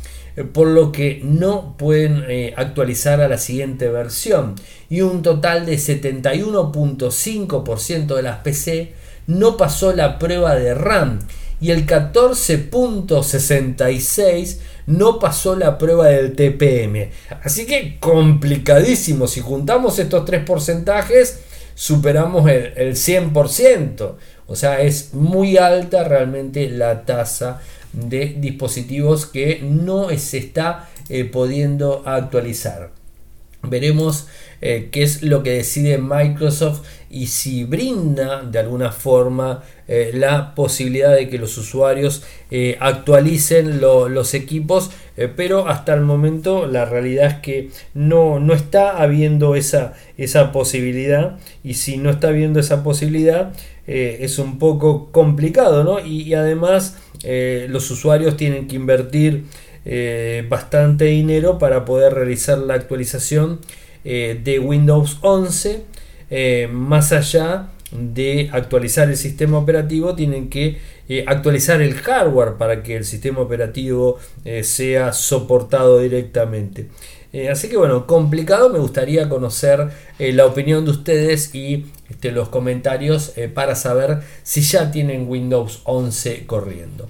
por 0.52 0.66
lo 0.66 0.90
que 0.90 1.20
no 1.22 1.76
pueden 1.78 2.24
eh, 2.28 2.54
actualizar 2.56 3.20
a 3.20 3.28
la 3.28 3.38
siguiente 3.38 3.88
versión 3.88 4.56
y 4.90 5.02
un 5.02 5.22
total 5.22 5.64
de 5.64 5.76
71.5% 5.76 8.16
de 8.16 8.22
las 8.22 8.38
PC 8.38 8.94
no 9.28 9.56
pasó 9.56 9.92
la 9.92 10.18
prueba 10.18 10.56
de 10.56 10.74
RAM 10.74 11.20
y 11.60 11.70
el 11.70 11.86
14.66 11.86 14.58
no 14.86 15.20
pasó 15.20 15.56
la 15.56 15.78
prueba 15.78 16.08
del 16.08 16.34
TPM. 16.34 17.10
Así 17.42 17.64
que 17.64 17.96
complicadísimo. 18.00 19.26
Si 19.28 19.40
juntamos 19.40 19.98
estos 19.98 20.26
tres 20.26 20.44
porcentajes, 20.44 21.40
superamos 21.74 22.50
el, 22.50 22.74
el 22.76 22.96
100%. 22.96 24.14
O 24.46 24.56
sea, 24.56 24.80
es 24.82 25.14
muy 25.14 25.56
alta 25.56 26.04
realmente 26.04 26.68
la 26.68 27.04
tasa 27.04 27.60
de 27.94 28.34
dispositivos 28.38 29.26
que 29.26 29.60
no 29.62 30.08
se 30.18 30.38
está 30.38 30.88
eh, 31.08 31.24
pudiendo 31.24 32.02
actualizar. 32.04 32.90
Veremos 33.62 34.26
eh, 34.60 34.88
qué 34.92 35.02
es 35.02 35.22
lo 35.22 35.42
que 35.42 35.52
decide 35.52 35.96
Microsoft 35.96 36.82
y 37.08 37.28
si 37.28 37.64
brinda 37.64 38.42
de 38.42 38.58
alguna 38.58 38.92
forma 38.92 39.62
eh, 39.88 40.10
la 40.12 40.54
posibilidad 40.54 41.14
de 41.14 41.30
que 41.30 41.38
los 41.38 41.56
usuarios 41.56 42.22
actualicen 42.78 43.80
los 43.80 44.34
equipos, 44.34 44.90
pero 45.36 45.66
hasta 45.66 45.94
el 45.94 46.02
momento 46.02 46.66
la 46.66 46.84
realidad 46.84 47.26
es 47.26 47.34
que 47.34 47.70
no, 47.94 48.38
no 48.38 48.54
está 48.54 49.02
habiendo 49.02 49.56
esa, 49.56 49.94
esa 50.18 50.52
posibilidad 50.52 51.38
y 51.64 51.74
si 51.74 51.96
no 51.96 52.10
está 52.10 52.28
habiendo 52.28 52.60
esa 52.60 52.84
posibilidad 52.84 53.52
es 53.86 54.38
un 54.38 54.58
poco 54.58 55.10
complicado, 55.12 55.84
¿no? 55.84 56.04
y 56.04 56.32
además 56.34 56.96
eh, 57.22 57.66
los 57.70 57.90
usuarios 57.90 58.36
tienen 58.36 58.68
que 58.68 58.76
invertir 58.76 59.44
eh, 59.86 60.44
bastante 60.48 61.06
dinero 61.06 61.58
para 61.58 61.84
poder 61.84 62.14
realizar 62.14 62.58
la 62.58 62.74
actualización 62.74 63.60
eh, 64.04 64.38
de 64.42 64.58
Windows 64.58 65.18
11 65.22 65.84
más 66.72 67.12
allá 67.12 67.68
de 67.92 68.50
actualizar 68.52 69.08
el 69.08 69.16
sistema 69.16 69.56
operativo 69.56 70.16
tienen 70.16 70.48
que 70.48 70.78
eh, 71.08 71.24
actualizar 71.28 71.80
el 71.80 71.94
hardware 71.94 72.54
para 72.54 72.82
que 72.82 72.96
el 72.96 73.04
sistema 73.04 73.40
operativo 73.40 74.18
eh, 74.44 74.64
sea 74.64 75.12
soportado 75.12 76.00
directamente. 76.00 76.88
así 77.50 77.68
que 77.68 77.76
bueno, 77.76 78.06
complicado, 78.06 78.70
me 78.70 78.78
gustaría 78.78 79.28
conocer 79.28 79.90
la 80.18 80.46
opinión 80.46 80.84
de 80.84 80.90
ustedes 80.90 81.54
y 81.54 81.86
este, 82.10 82.32
los 82.32 82.48
comentarios 82.48 83.32
para 83.54 83.74
saber 83.74 84.20
si 84.42 84.62
ya 84.62 84.90
tienen 84.90 85.28
Windows 85.28 85.80
11 85.84 86.46
corriendo. 86.46 87.08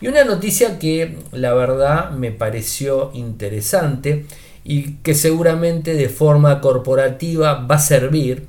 Y 0.00 0.08
una 0.08 0.24
noticia 0.24 0.78
que 0.78 1.18
la 1.32 1.52
verdad 1.52 2.10
me 2.10 2.32
pareció 2.32 3.10
interesante 3.12 4.24
y 4.64 4.94
que 5.02 5.14
seguramente 5.14 5.94
de 5.94 6.08
forma 6.08 6.60
corporativa 6.60 7.66
va 7.66 7.76
a 7.76 7.80
servir. 7.80 8.46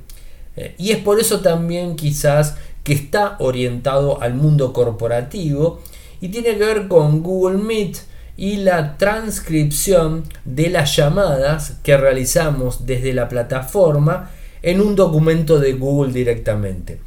Eh, 0.56 0.74
y 0.78 0.92
es 0.92 0.98
por 0.98 1.20
eso 1.20 1.40
también 1.40 1.96
quizás 1.96 2.56
que 2.84 2.94
está 2.94 3.36
orientado 3.38 4.22
al 4.22 4.34
mundo 4.34 4.72
corporativo 4.72 5.80
y 6.20 6.28
tiene 6.28 6.56
que 6.56 6.64
ver 6.64 6.88
con 6.88 7.22
Google 7.22 7.58
Meet 7.58 7.98
y 8.36 8.56
la 8.56 8.96
transcripción 8.96 10.24
de 10.46 10.70
las 10.70 10.96
llamadas 10.96 11.74
que 11.82 11.96
realizamos 11.98 12.86
desde 12.86 13.12
la 13.12 13.28
plataforma 13.28 14.30
en 14.62 14.80
un 14.80 14.96
documento 14.96 15.58
de 15.58 15.72
Google 15.72 16.12
directamente. 16.12 16.98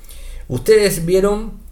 Ustedes 0.47 1.05
vieron 1.05 1.65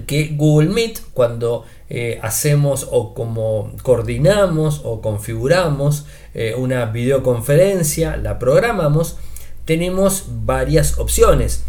que 0.00 0.32
Google 0.36 0.70
Meet, 0.70 1.00
cuando 1.12 1.64
eh, 1.90 2.18
hacemos 2.22 2.88
o 2.90 3.14
como 3.14 3.72
coordinamos 3.82 4.80
o 4.84 5.00
configuramos 5.00 6.06
eh, 6.34 6.54
una 6.56 6.86
videoconferencia, 6.86 8.16
la 8.16 8.38
programamos, 8.38 9.18
tenemos 9.64 10.24
varias 10.44 10.98
opciones. 10.98 11.64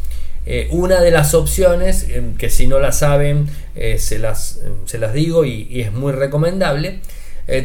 Eh, 0.45 0.67
una 0.71 1.01
de 1.01 1.11
las 1.11 1.33
opciones, 1.33 2.07
que 2.37 2.49
si 2.49 2.67
no 2.67 2.79
la 2.79 2.91
saben, 2.91 3.47
se, 3.97 4.19
las, 4.19 4.59
se, 4.85 4.97
las, 4.97 5.13
digo 5.13 5.45
y 5.45 5.81
es 5.81 5.93
muy 5.93 6.11
recomendable, 6.11 6.99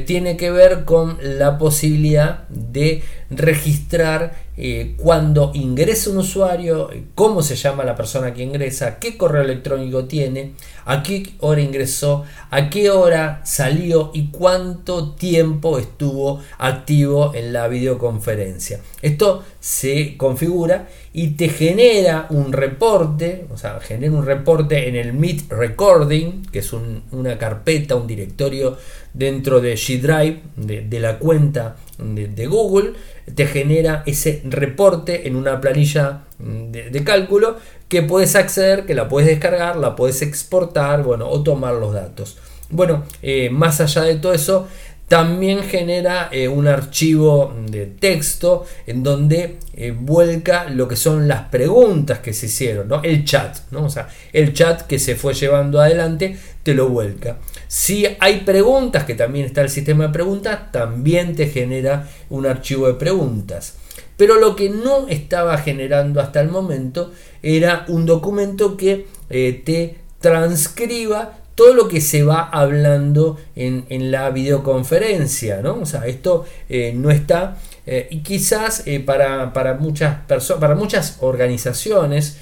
tiene 0.07 0.37
que 0.37 0.51
ver 0.51 0.85
con 0.85 1.19
la 1.21 1.59
posibilidad 1.59 2.47
de 2.49 3.03
registrar 3.31 4.35
eh, 4.61 4.97
cuando 4.97 5.53
ingresa 5.55 6.11
un 6.11 6.19
usuario, 6.19 6.91
cómo 7.15 7.43
se 7.43 7.55
llama 7.55 7.85
la 7.85 7.95
persona 7.95 8.35
que 8.35 8.43
ingresa, 8.43 8.99
qué 8.99 9.17
correo 9.17 9.43
electrónico 9.43 10.07
tiene, 10.07 10.55
a 10.85 11.05
qué 11.05 11.35
hora 11.39 11.61
ingresó, 11.61 12.25
a 12.51 12.69
qué 12.69 12.91
hora 12.91 13.41
salió 13.45 14.11
y 14.13 14.33
cuánto 14.33 15.13
tiempo 15.13 15.79
estuvo 15.79 16.41
activo 16.59 17.33
en 17.37 17.53
la 17.53 17.69
videoconferencia. 17.69 18.81
Esto 19.01 19.45
se 19.61 20.17
configura 20.17 20.89
y 21.13 21.37
te 21.37 21.51
genera 21.51 22.27
un 22.31 22.53
reporte, 22.53 23.47
o 23.53 23.57
sea, 23.57 23.79
genera 23.79 24.13
un 24.13 24.27
reporte 24.27 24.89
en 24.89 24.97
el 24.97 25.13
Meet 25.13 25.53
Recording, 25.53 26.47
que 26.51 26.59
es 26.59 26.73
una 26.73 27.39
carpeta, 27.39 27.95
un 27.95 28.09
directorio 28.09 28.77
dentro 29.15 29.61
de 29.61 29.75
G 29.75 30.01
Drive, 30.01 30.41
de, 30.57 31.01
la 31.01 31.19
cuenta 31.19 31.77
de 31.99 32.47
Google, 32.47 32.93
te 33.35 33.47
genera 33.47 34.03
ese 34.07 34.43
reporte 34.45 35.27
en 35.27 35.37
una 35.37 35.61
planilla 35.61 36.23
de, 36.39 37.05
cálculo 37.05 37.57
que 37.89 38.03
puedes 38.03 38.37
acceder, 38.37 38.87
que 38.87 38.95
la 38.95 39.09
puedes 39.09 39.29
descargar, 39.29 39.77
la 39.77 39.97
puedes 39.97 40.23
exportar, 40.23 41.03
bueno, 41.03 41.29
o 41.29 41.43
tomar 41.43 41.75
los 41.75 41.93
datos. 41.93 42.39
Bueno, 42.71 43.05
eh, 43.23 43.51
más 43.51 43.81
allá 43.81 44.03
de 44.03 44.17
todo 44.17 44.33
eso, 44.33 44.69
también 45.09 45.63
genera 45.63 46.29
eh, 46.31 46.49
un 46.49 46.69
archivo 46.69 47.55
de 47.67 47.87
texto 47.87 48.67
en 48.87 49.03
donde 49.03 49.57
eh, 49.75 49.95
vuelca 49.99 50.69
lo 50.69 50.87
que 50.87 50.97
son 50.97 51.27
las 51.27 51.49
preguntas 51.49 52.19
que 52.19 52.35
se 52.35 52.47
hicieron, 52.47 52.89
¿no? 52.89 53.03
el 53.03 53.25
chat, 53.25 53.57
¿no? 53.71 53.85
o 53.85 53.89
sea, 53.89 54.09
el 54.35 54.53
chat 54.53 54.83
que 54.83 54.99
se 54.99 55.17
fue 55.17 55.33
llevando 55.33 55.81
adelante 55.81 56.37
te 56.63 56.75
lo 56.75 56.91
vuelca. 56.91 57.39
Si 57.69 58.07
hay 58.19 58.41
preguntas, 58.41 59.05
que 59.05 59.15
también 59.15 59.45
está 59.45 59.61
el 59.61 59.69
sistema 59.69 60.07
de 60.07 60.13
preguntas, 60.13 60.73
también 60.73 61.37
te 61.37 61.49
genera 61.49 62.09
un 62.31 62.47
archivo 62.47 62.87
de 62.87 62.95
preguntas. 62.95 63.75
Pero 64.17 64.41
lo 64.41 64.57
que 64.57 64.71
no 64.71 65.07
estaba 65.09 65.59
generando 65.59 66.21
hasta 66.21 66.41
el 66.41 66.49
momento 66.49 67.13
era 67.43 67.85
un 67.89 68.07
documento 68.07 68.77
que 68.77 69.07
eh, 69.31 69.63
te 69.65 69.99
transcriba 70.21 71.39
todo 71.55 71.75
lo 71.75 71.89
que 71.89 72.01
se 72.01 72.23
va 72.23 72.49
hablando 72.49 73.37
en, 73.57 74.11
la 74.11 74.31
videoconferencia, 74.31 75.61
¿no? 75.61 75.81
O 75.81 75.87
sea, 75.87 76.07
esto 76.07 76.45
eh, 76.69 76.93
no 76.95 77.11
está 77.11 77.59
eh, 77.91 78.07
y 78.11 78.19
quizás 78.19 78.83
eh, 78.87 79.01
para, 79.01 79.77
muchas 79.81 80.17
personas, 80.27 80.61
para 80.61 80.75
muchas 80.75 81.19
organizaciones, 81.21 82.39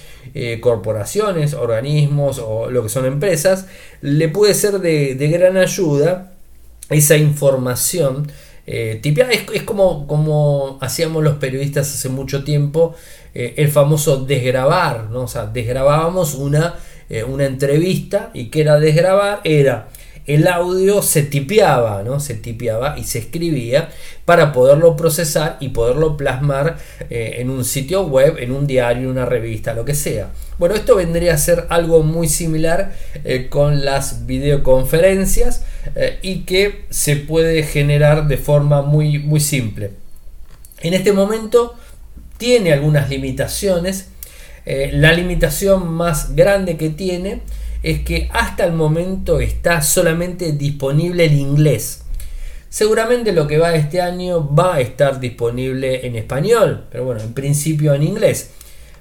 corporaciones, 0.61 1.54
organismos 1.54 2.40
o 2.40 2.68
lo 2.68 2.82
que 2.82 2.88
son 2.88 3.06
empresas, 3.06 3.66
le 4.00 4.28
puede 4.28 4.54
ser 4.54 4.80
de, 4.80 5.14
gran 5.14 5.56
ayuda 5.56 6.32
esa 6.90 7.16
información 7.16 8.30
tipiada. 9.00 9.30
Es, 9.32 9.62
como, 9.62 10.09
como 10.09 10.78
hacíamos 10.80 11.22
los 11.22 11.37
periodistas 11.37 11.94
hace 11.94 12.09
mucho 12.09 12.42
tiempo, 12.42 12.96
el 13.32 13.68
famoso 13.68 14.24
desgrabar, 14.24 15.11
¿no? 15.11 15.22
O 15.22 15.28
sea, 15.28 15.46
desgrabábamos 15.46 16.35
una 16.35 16.74
eh, 17.09 17.22
una 17.22 17.44
entrevista 17.44 18.30
y 18.35 18.46
que 18.46 18.62
era 18.62 18.80
desgrabar 18.80 19.40
era 19.44 19.87
el 20.26 20.48
audio 20.48 21.02
se 21.02 21.22
tipeaba, 21.22 22.02
¿no? 22.02 22.20
Se 22.20 22.34
tipeaba 22.34 22.98
y 22.98 23.04
se 23.04 23.18
escribía 23.20 23.90
para 24.24 24.52
poderlo 24.52 24.96
procesar 24.96 25.56
y 25.60 25.68
poderlo 25.68 26.16
plasmar 26.16 26.78
eh, 27.10 27.36
en 27.38 27.50
un 27.50 27.64
sitio 27.64 28.06
web, 28.06 28.36
en 28.38 28.52
un 28.52 28.66
diario, 28.66 29.04
en 29.04 29.10
una 29.10 29.24
revista, 29.24 29.74
lo 29.74 29.84
que 29.84 29.94
sea. 29.94 30.30
Bueno, 30.58 30.74
esto 30.74 30.96
vendría 30.96 31.34
a 31.34 31.38
ser 31.38 31.66
algo 31.68 32.02
muy 32.02 32.28
similar 32.28 32.92
eh, 33.24 33.48
con 33.48 33.84
las 33.84 34.26
videoconferencias 34.26 35.64
y 36.20 36.40
que 36.40 36.84
se 36.90 37.16
puede 37.16 37.62
generar 37.62 38.26
de 38.26 38.36
forma 38.36 38.82
muy, 38.82 39.20
muy 39.20 39.40
simple. 39.40 39.92
En 40.80 40.94
este 40.94 41.12
momento 41.12 41.74
tiene 42.38 42.72
algunas 42.72 43.08
limitaciones 43.08 44.08
eh, 44.68 44.90
la 44.92 45.12
limitación 45.12 45.86
más 45.92 46.34
grande 46.34 46.76
que 46.76 46.90
tiene 46.90 47.40
es 47.87 48.01
que 48.01 48.29
hasta 48.33 48.64
el 48.64 48.72
momento 48.72 49.38
está 49.38 49.81
solamente 49.81 50.51
disponible 50.51 51.27
el 51.27 51.35
inglés. 51.35 52.03
Seguramente 52.68 53.31
lo 53.31 53.46
que 53.46 53.59
va 53.59 53.77
este 53.77 54.01
año 54.01 54.53
va 54.53 54.75
a 54.75 54.81
estar 54.81 55.20
disponible 55.20 56.05
en 56.05 56.16
español, 56.16 56.87
pero 56.90 57.05
bueno, 57.05 57.20
en 57.20 57.33
principio 57.33 57.94
en 57.94 58.03
inglés. 58.03 58.51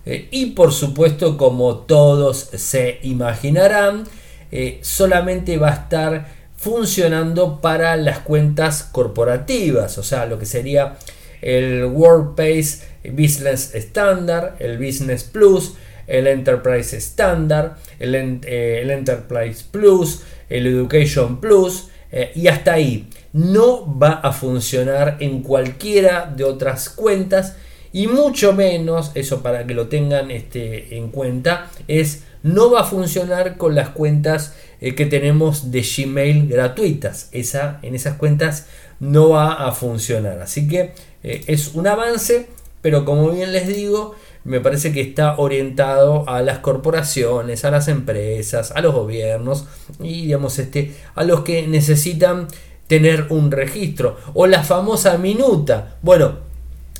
Eh, 0.05 0.27
y 0.29 0.51
por 0.51 0.71
supuesto, 0.71 1.35
como 1.35 1.77
todos 1.77 2.51
se 2.53 2.99
imaginarán, 3.01 4.03
eh, 4.51 4.77
solamente 4.83 5.57
va 5.57 5.69
a 5.69 5.73
estar 5.73 6.27
funcionando 6.55 7.61
para 7.61 7.97
las 7.97 8.19
cuentas 8.19 8.83
corporativas, 8.83 9.97
o 9.97 10.03
sea, 10.03 10.27
lo 10.27 10.37
que 10.37 10.45
sería 10.45 10.97
el 11.41 11.85
WordPace 11.85 12.81
Business 13.11 13.73
Standard, 13.73 14.57
el 14.59 14.77
Business 14.77 15.23
Plus, 15.23 15.73
el 16.07 16.27
Enterprise 16.27 16.97
Standard, 16.97 17.77
el, 17.99 18.15
eh, 18.43 18.87
Enterprise 18.89 19.65
Plus, 19.71 20.21
el 20.49 20.67
Education 20.67 21.39
Plus 21.39 21.89
eh, 22.11 22.31
y 22.35 22.47
hasta 22.47 22.73
ahí. 22.73 23.07
No 23.33 23.97
va 23.97 24.13
a 24.13 24.31
funcionar 24.31 25.17
en 25.19 25.41
cualquiera 25.41 26.31
de 26.35 26.43
otras 26.43 26.89
cuentas 26.89 27.57
y 27.91 28.07
mucho 28.07 28.53
menos, 28.53 29.11
eso 29.15 29.41
para 29.41 29.65
que 29.65 29.73
lo 29.73 29.87
tengan 29.87 30.31
este, 30.31 30.97
en 30.97 31.09
cuenta, 31.09 31.69
es 31.87 32.23
no 32.43 32.69
va 32.69 32.81
a 32.81 32.83
funcionar 32.83 33.57
con 33.57 33.73
las 33.73 33.89
cuentas 33.89 34.53
eh, 34.79 34.95
que 34.95 35.05
tenemos 35.05 35.71
de 35.71 35.81
Gmail 35.81 36.47
gratuitas. 36.47 37.29
Esa, 37.31 37.79
en 37.81 37.95
esas 37.95 38.17
cuentas 38.17 38.67
no 38.99 39.29
va 39.29 39.67
a 39.67 39.71
funcionar. 39.71 40.41
Así 40.41 40.67
que 40.67 40.93
es 41.23 41.73
un 41.73 41.87
avance 41.87 42.47
pero 42.85 43.03
como 43.03 43.31
bien 43.31 43.51
les 43.51 43.67
digo, 43.67 44.13
me 44.45 44.61
parece 44.61 44.93
que 44.93 45.01
está 45.01 45.37
orientado 45.37 46.29
a 46.29 46.41
las 46.41 46.59
corporaciones, 46.59 47.65
a 47.65 47.71
las 47.71 47.87
empresas, 47.87 48.71
a 48.71 48.81
los 48.81 48.93
gobiernos 48.93 49.65
y 49.99 50.21
digamos 50.27 50.59
este, 50.59 50.93
a 51.15 51.23
los 51.23 51.41
que 51.41 51.67
necesitan 51.67 52.47
tener 52.87 53.25
un 53.29 53.51
registro. 53.51 54.17
O 54.35 54.45
la 54.45 54.63
famosa 54.63 55.17
minuta. 55.17 55.97
Bueno, 56.03 56.37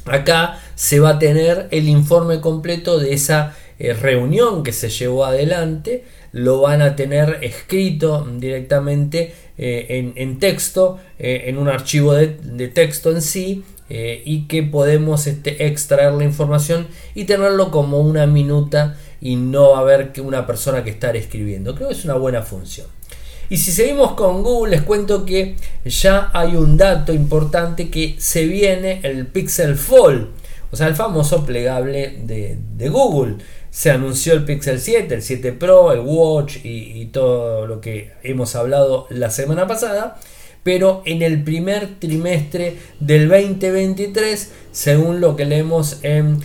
acá 0.06 0.60
se 0.74 1.00
va 1.00 1.12
a 1.12 1.20
tener 1.20 1.68
el 1.70 1.88
informe 1.88 2.42
completo 2.42 2.98
de 2.98 3.14
esa 3.14 3.56
eh, 3.78 3.94
reunión 3.94 4.64
que 4.64 4.74
se 4.74 4.90
llevó 4.90 5.26
adelante, 5.26 6.04
lo 6.32 6.62
van 6.62 6.82
a 6.82 6.96
tener 6.96 7.40
escrito 7.44 8.28
directamente 8.40 9.34
eh, 9.58 10.14
en, 10.16 10.40
texto, 10.40 10.98
eh, 11.20 11.44
en 11.46 11.60
un 11.60 11.68
archivo 11.68 12.14
de 12.14 12.68
texto 12.74 13.12
en 13.12 13.22
sí 13.22 13.64
eh, 13.90 14.22
y 14.26 14.48
que 14.48 14.64
podemos 14.64 15.28
este, 15.28 15.68
extraer 15.68 16.14
la 16.14 16.24
información 16.24 16.88
y 17.14 17.26
tenerlo 17.26 17.72
como 17.72 18.00
una 18.00 18.26
minuta 18.26 18.98
y 19.22 19.36
no 19.36 19.76
haber 19.76 20.12
que 20.12 20.22
una 20.22 20.48
persona 20.48 20.84
que 20.84 20.90
estar 20.90 21.16
escribiendo. 21.16 21.76
Creo 21.76 21.90
que 21.90 21.94
es 21.96 22.06
una 22.06 22.16
buena 22.16 22.42
función. 22.42 22.88
Y 23.50 23.58
si 23.58 23.72
seguimos 23.72 24.14
con 24.14 24.42
Google, 24.42 24.76
les 24.76 24.82
cuento 24.82 25.24
que 25.24 25.56
ya 25.86 26.32
hay 26.34 26.56
un 26.56 26.78
dato 26.78 27.14
importante 27.14 27.90
que 27.90 28.16
se 28.18 28.46
viene 28.46 29.02
el 29.04 29.28
Pixel 29.28 29.76
Fold, 29.76 30.30
o 30.72 30.76
sea, 30.76 30.88
el 30.88 30.96
famoso 30.96 31.46
plegable 31.46 32.18
de, 32.24 32.90
Google. 32.90 33.36
se 33.70 33.92
anunció 33.92 34.34
el 34.34 34.46
Pixel 34.46 34.80
7, 34.80 35.14
el 35.14 35.22
7 35.22 35.52
Pro, 35.54 35.92
el 35.92 36.00
Watch 36.00 36.58
y, 36.64 37.06
todo 37.08 37.68
lo 37.68 37.82
que 37.82 38.14
hemos 38.24 38.56
hablado 38.56 39.06
la 39.10 39.30
semana 39.30 39.68
pasada. 39.68 40.20
Pero 40.66 41.04
en 41.06 41.22
el 41.22 41.44
primer 41.44 42.00
trimestre 42.00 42.78
del 43.00 43.30
2023, 43.30 44.52
según 44.72 45.22
lo 45.22 45.36
que 45.36 45.46
leemos 45.46 46.00
en 46.02 46.40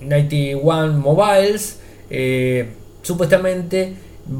91 0.00 0.84
em, 0.84 0.98
Mobiles, 1.00 1.80
eh, 2.08 2.66
supuestamente 3.02 3.94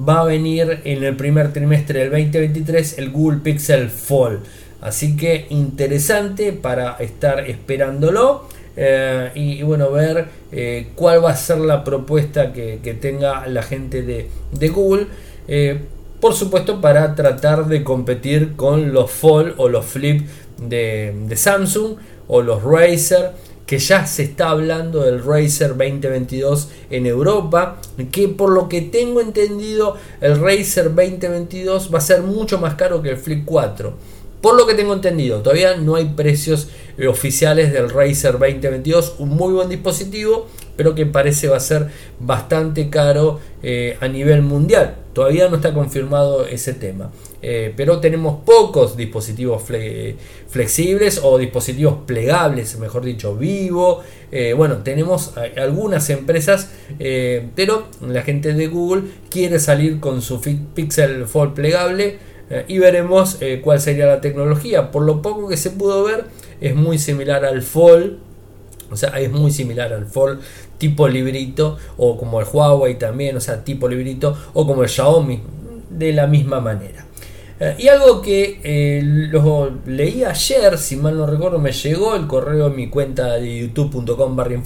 va 0.09 0.21
a 0.21 0.25
venir 0.25 0.83
en 0.85 1.03
el 1.03 1.17
primer 1.17 1.53
trimestre 1.53 1.99
del 1.99 2.11
2023 2.11 2.99
el 2.99 3.11
Google 3.11 3.40
Pixel 3.43 3.90
Fold. 3.90 4.45
Así 4.81 5.17
que 5.17 5.47
interesante 5.51 6.53
para 6.53 6.97
estar 7.01 7.40
esperándolo. 7.51 8.47
Eh, 8.77 9.31
y, 9.35 9.62
bueno, 9.62 9.90
ver 9.90 10.27
eh, 10.53 10.88
cuál 10.95 11.25
va 11.25 11.31
a 11.31 11.37
ser 11.37 11.59
la 11.59 11.83
propuesta 11.83 12.53
que, 12.53 12.79
tenga 13.01 13.49
la 13.49 13.62
gente 13.62 14.03
de, 14.03 14.69
Google. 14.69 15.07
Eh, 15.49 15.81
por 16.25 16.33
supuesto, 16.33 16.81
para 16.81 17.15
tratar 17.15 17.67
de 17.67 17.85
competir 17.85 18.57
con 18.57 18.95
los 18.95 19.11
Fold 19.11 19.57
o 19.59 19.69
los 19.69 19.85
Flip 19.85 20.27
de, 20.57 21.31
Samsung 21.37 21.97
o 22.29 22.41
los 22.41 22.63
Razer 22.63 23.33
que 23.67 23.79
ya 23.79 24.07
se 24.07 24.23
está 24.23 24.49
hablando 24.49 25.03
del 25.03 25.23
Razer 25.23 25.77
2022 25.77 26.71
en 26.89 27.05
Europa, 27.05 27.79
que 28.11 28.29
por 28.29 28.53
lo 28.53 28.71
que 28.71 28.81
tengo 28.81 29.21
entendido 29.21 29.99
el 30.23 30.41
Razer 30.41 30.95
2022 30.95 31.93
va 31.93 31.99
a 31.99 32.01
ser 32.01 32.23
mucho 32.23 32.59
más 32.59 32.77
caro 32.77 33.03
que 33.03 33.11
el 33.11 33.19
Flip 33.19 33.45
4. 33.45 33.93
Por 34.41 34.57
lo 34.57 34.67
que 34.67 34.73
tengo 34.73 34.95
entendido, 34.95 35.43
todavía 35.43 35.77
no 35.77 35.95
hay 35.95 36.07
precios 36.07 36.69
eh, 36.97 37.07
oficiales 37.07 37.71
del 37.71 37.91
Razer 37.91 38.39
2022. 38.39 39.17
Un 39.19 39.29
muy 39.29 39.53
buen 39.53 39.69
dispositivo, 39.69 40.47
pero 40.77 40.95
que 40.95 41.07
parece 41.07 41.49
va 41.49 41.57
a 41.57 41.61
ser 41.61 41.89
bastante 42.21 42.91
caro 42.91 43.41
eh, 43.63 43.97
a 44.01 44.09
nivel 44.09 44.43
mundial. 44.43 44.97
Todavía 45.13 45.49
no 45.49 45.57
está 45.57 45.73
confirmado 45.73 46.47
ese 46.47 46.75
tema. 46.75 47.11
Eh, 47.41 47.73
pero 47.77 48.01
tenemos 48.01 48.43
pocos 48.45 48.97
dispositivos 48.97 49.63
flexibles 50.49 51.21
o 51.23 51.39
dispositivos 51.39 51.99
plegables, 52.07 52.79
mejor 52.79 53.05
dicho, 53.05 53.37
vivo. 53.37 54.03
bueno, 54.57 54.79
tenemos 54.79 55.35
algunas 55.57 56.09
empresas, 56.11 56.71
pero 57.55 57.87
la 58.01 58.23
gente 58.23 58.55
de 58.55 58.67
Google 58.67 59.03
quiere 59.31 59.61
salir 59.61 60.01
con 60.01 60.23
su 60.23 60.41
Pixel 60.41 61.27
Fold 61.27 61.53
plegable 61.53 62.19
eh, 62.51 62.65
y 62.69 62.79
veremos 62.79 63.39
eh, 63.41 63.61
cuál 63.63 63.81
sería 63.81 64.07
la 64.07 64.21
tecnología. 64.21 64.91
Por 64.91 65.05
lo 65.05 65.23
poco 65.23 65.49
que 65.49 65.57
se 65.57 65.71
pudo 65.71 66.05
ver, 66.05 66.25
es 66.61 66.75
muy 66.75 66.99
similar 66.99 67.45
al 67.45 67.63
Fold. 67.63 68.19
O 68.90 68.97
sea, 68.97 69.11
es 69.20 69.31
muy 69.31 69.51
similar 69.51 69.92
al 69.92 70.07
Fold 70.07 70.40
tipo 70.79 71.09
librito 71.09 71.79
o 71.97 72.16
como 72.16 72.40
el 72.40 72.47
Huawei 72.51 72.99
también, 72.99 73.37
o 73.37 73.40
sea, 73.40 73.64
tipo 73.64 73.88
librito 73.88 74.37
o 74.53 74.66
como 74.66 74.83
el 74.83 74.88
Xiaomi, 74.88 75.40
de 75.90 76.12
la 76.12 76.27
misma 76.27 76.61
manera. 76.61 77.07
Eh, 77.61 77.77
y 77.79 77.88
algo 77.88 78.20
que 78.20 79.01
lo 79.31 79.70
leí 79.87 80.25
ayer, 80.25 80.77
si 80.79 80.97
mal 80.97 81.16
no 81.16 81.27
recuerdo, 81.27 81.59
me 81.59 81.73
llegó 81.73 82.14
el 82.14 82.27
correo 82.27 82.66
en 82.66 82.77
mi 82.77 82.88
cuenta 82.88 83.35
de 83.35 83.59
youtube.com 83.61 84.37
barra. 84.37 84.61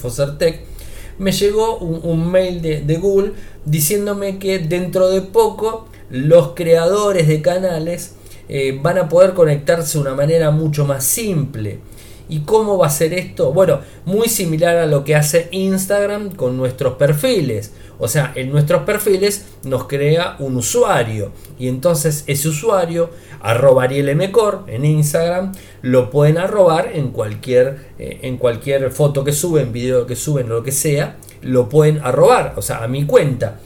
Me 1.19 1.33
llegó 1.33 1.79
un, 1.79 2.31
mail 2.31 2.63
de, 2.63 2.81
de 2.83 2.97
Google 2.97 3.33
diciéndome 3.65 4.39
que 4.39 4.61
dentro 4.61 5.11
de 5.11 5.21
poco 5.21 5.89
los 6.11 6.55
creadores 6.55 7.27
de 7.27 7.43
canales 7.43 8.15
eh, 8.49 8.79
van 8.81 8.97
a 8.99 9.09
poder 9.09 9.35
conectarse 9.35 9.99
de 9.99 10.03
una 10.03 10.15
manera 10.15 10.51
mucho 10.51 10.87
más 10.87 11.05
simple. 11.05 11.81
¿Y 12.29 12.41
cómo 12.41 12.79
va 12.79 12.87
a 12.87 12.91
ser 12.91 13.15
esto? 13.15 13.53
Bueno, 13.53 13.81
muy 14.05 14.29
similar 14.29 14.77
a 14.77 14.87
lo 14.87 15.05
que 15.05 15.15
hace 15.15 15.49
Instagram 15.51 16.31
con 16.35 16.57
nuestros 16.57 16.95
perfiles. 16.95 17.73
O 17.99 18.07
sea, 18.07 18.33
en 18.35 18.51
nuestros 18.51 18.83
perfiles 18.83 19.47
nos 19.65 19.85
crea 19.85 20.37
un 20.39 20.57
usuario. 20.57 21.33
Y 21.59 21.69
entonces 21.69 22.25
ese 22.27 22.49
usuario, 22.49 23.11
arroba 23.41 23.89
Mecor 23.89 24.65
en 24.67 24.85
Instagram, 24.85 25.53
lo 25.83 26.11
pueden 26.11 26.39
arrobar 26.39 26.91
en 26.95 27.11
cualquier, 27.11 27.89
eh, 27.99 28.21
en 28.23 28.37
cualquier 28.37 28.91
foto 28.91 29.25
que 29.25 29.33
suben, 29.33 29.73
video 29.73 30.07
que 30.07 30.17
suben, 30.17 30.49
lo 30.49 30.63
que 30.63 30.73
sea. 30.73 31.17
Lo 31.43 31.69
pueden 31.69 32.01
arrobar, 32.03 32.55
o 32.57 32.63
sea, 32.63 32.83
a 32.83 32.89
mi 32.89 33.07
cuenta 33.07 33.61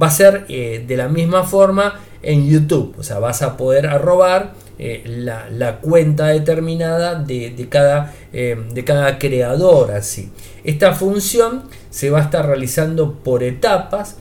va 0.00 0.08
a 0.08 0.10
ser 0.10 0.44
eh, 0.48 0.84
de 0.86 0.96
la 0.96 1.08
misma 1.08 1.44
forma 1.44 2.00
en 2.22 2.48
YouTube. 2.48 2.94
O 2.98 3.02
sea, 3.02 3.18
vas 3.18 3.42
a 3.42 3.56
poder 3.56 3.86
arrobar 3.86 4.54
eh, 4.78 5.02
la, 5.06 5.78
cuenta 5.80 6.28
determinada 6.28 7.16
de, 7.16 7.66
cada, 7.68 8.14
eh, 8.32 8.56
de 8.72 8.84
cada 8.84 9.18
creador. 9.18 9.92
Así. 9.92 10.30
Esta 10.64 10.94
función 10.94 11.64
se 11.90 12.10
va 12.10 12.18
a 12.20 12.22
estar 12.22 12.46
realizando 12.46 13.14
por 13.14 13.42
etapas. 13.42 14.16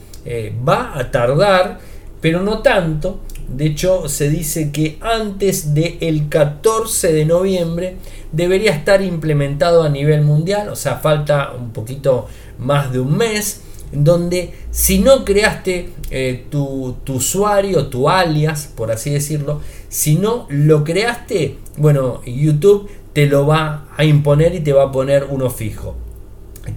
va 0.68 0.98
a 0.98 1.12
tardar, 1.12 1.80
pero 2.22 2.42
no 2.42 2.62
tanto. 2.62 3.20
De 3.48 3.68
hecho, 3.68 4.10
se 4.10 4.30
dice 4.30 4.72
que 4.72 4.98
antes 5.02 5.76
del 5.76 6.30
14 6.30 7.14
de 7.14 7.26
noviembre 7.26 7.98
debería 8.32 8.72
estar 8.72 9.02
implementado 9.02 9.84
a 9.84 9.90
nivel 9.90 10.24
mundial. 10.24 10.70
O 10.70 10.76
sea, 10.76 10.98
falta 10.98 11.54
un 11.54 11.72
poquito 11.72 12.28
más 12.58 12.92
de 12.92 13.00
un 13.00 13.18
mes 13.18 13.62
donde 13.92 14.54
si 14.72 15.00
no 15.00 15.24
creaste 15.24 15.90
eh, 16.10 16.46
tu, 16.50 16.98
usuario, 17.08 17.88
tu 17.88 18.10
alias, 18.10 18.70
por 18.76 18.92
así 18.92 19.12
decirlo, 19.12 19.62
si 19.96 20.16
no 20.16 20.46
lo 20.50 20.84
creaste, 20.84 21.56
bueno, 21.78 22.22
YouTube 22.26 22.90
te 23.14 23.28
lo 23.28 23.48
va 23.48 23.88
a 23.96 24.04
imponer 24.04 24.54
y 24.54 24.60
te 24.60 24.74
va 24.74 24.84
a 24.84 24.92
poner 24.92 25.28
uno 25.30 25.50
fijo. 25.50 25.96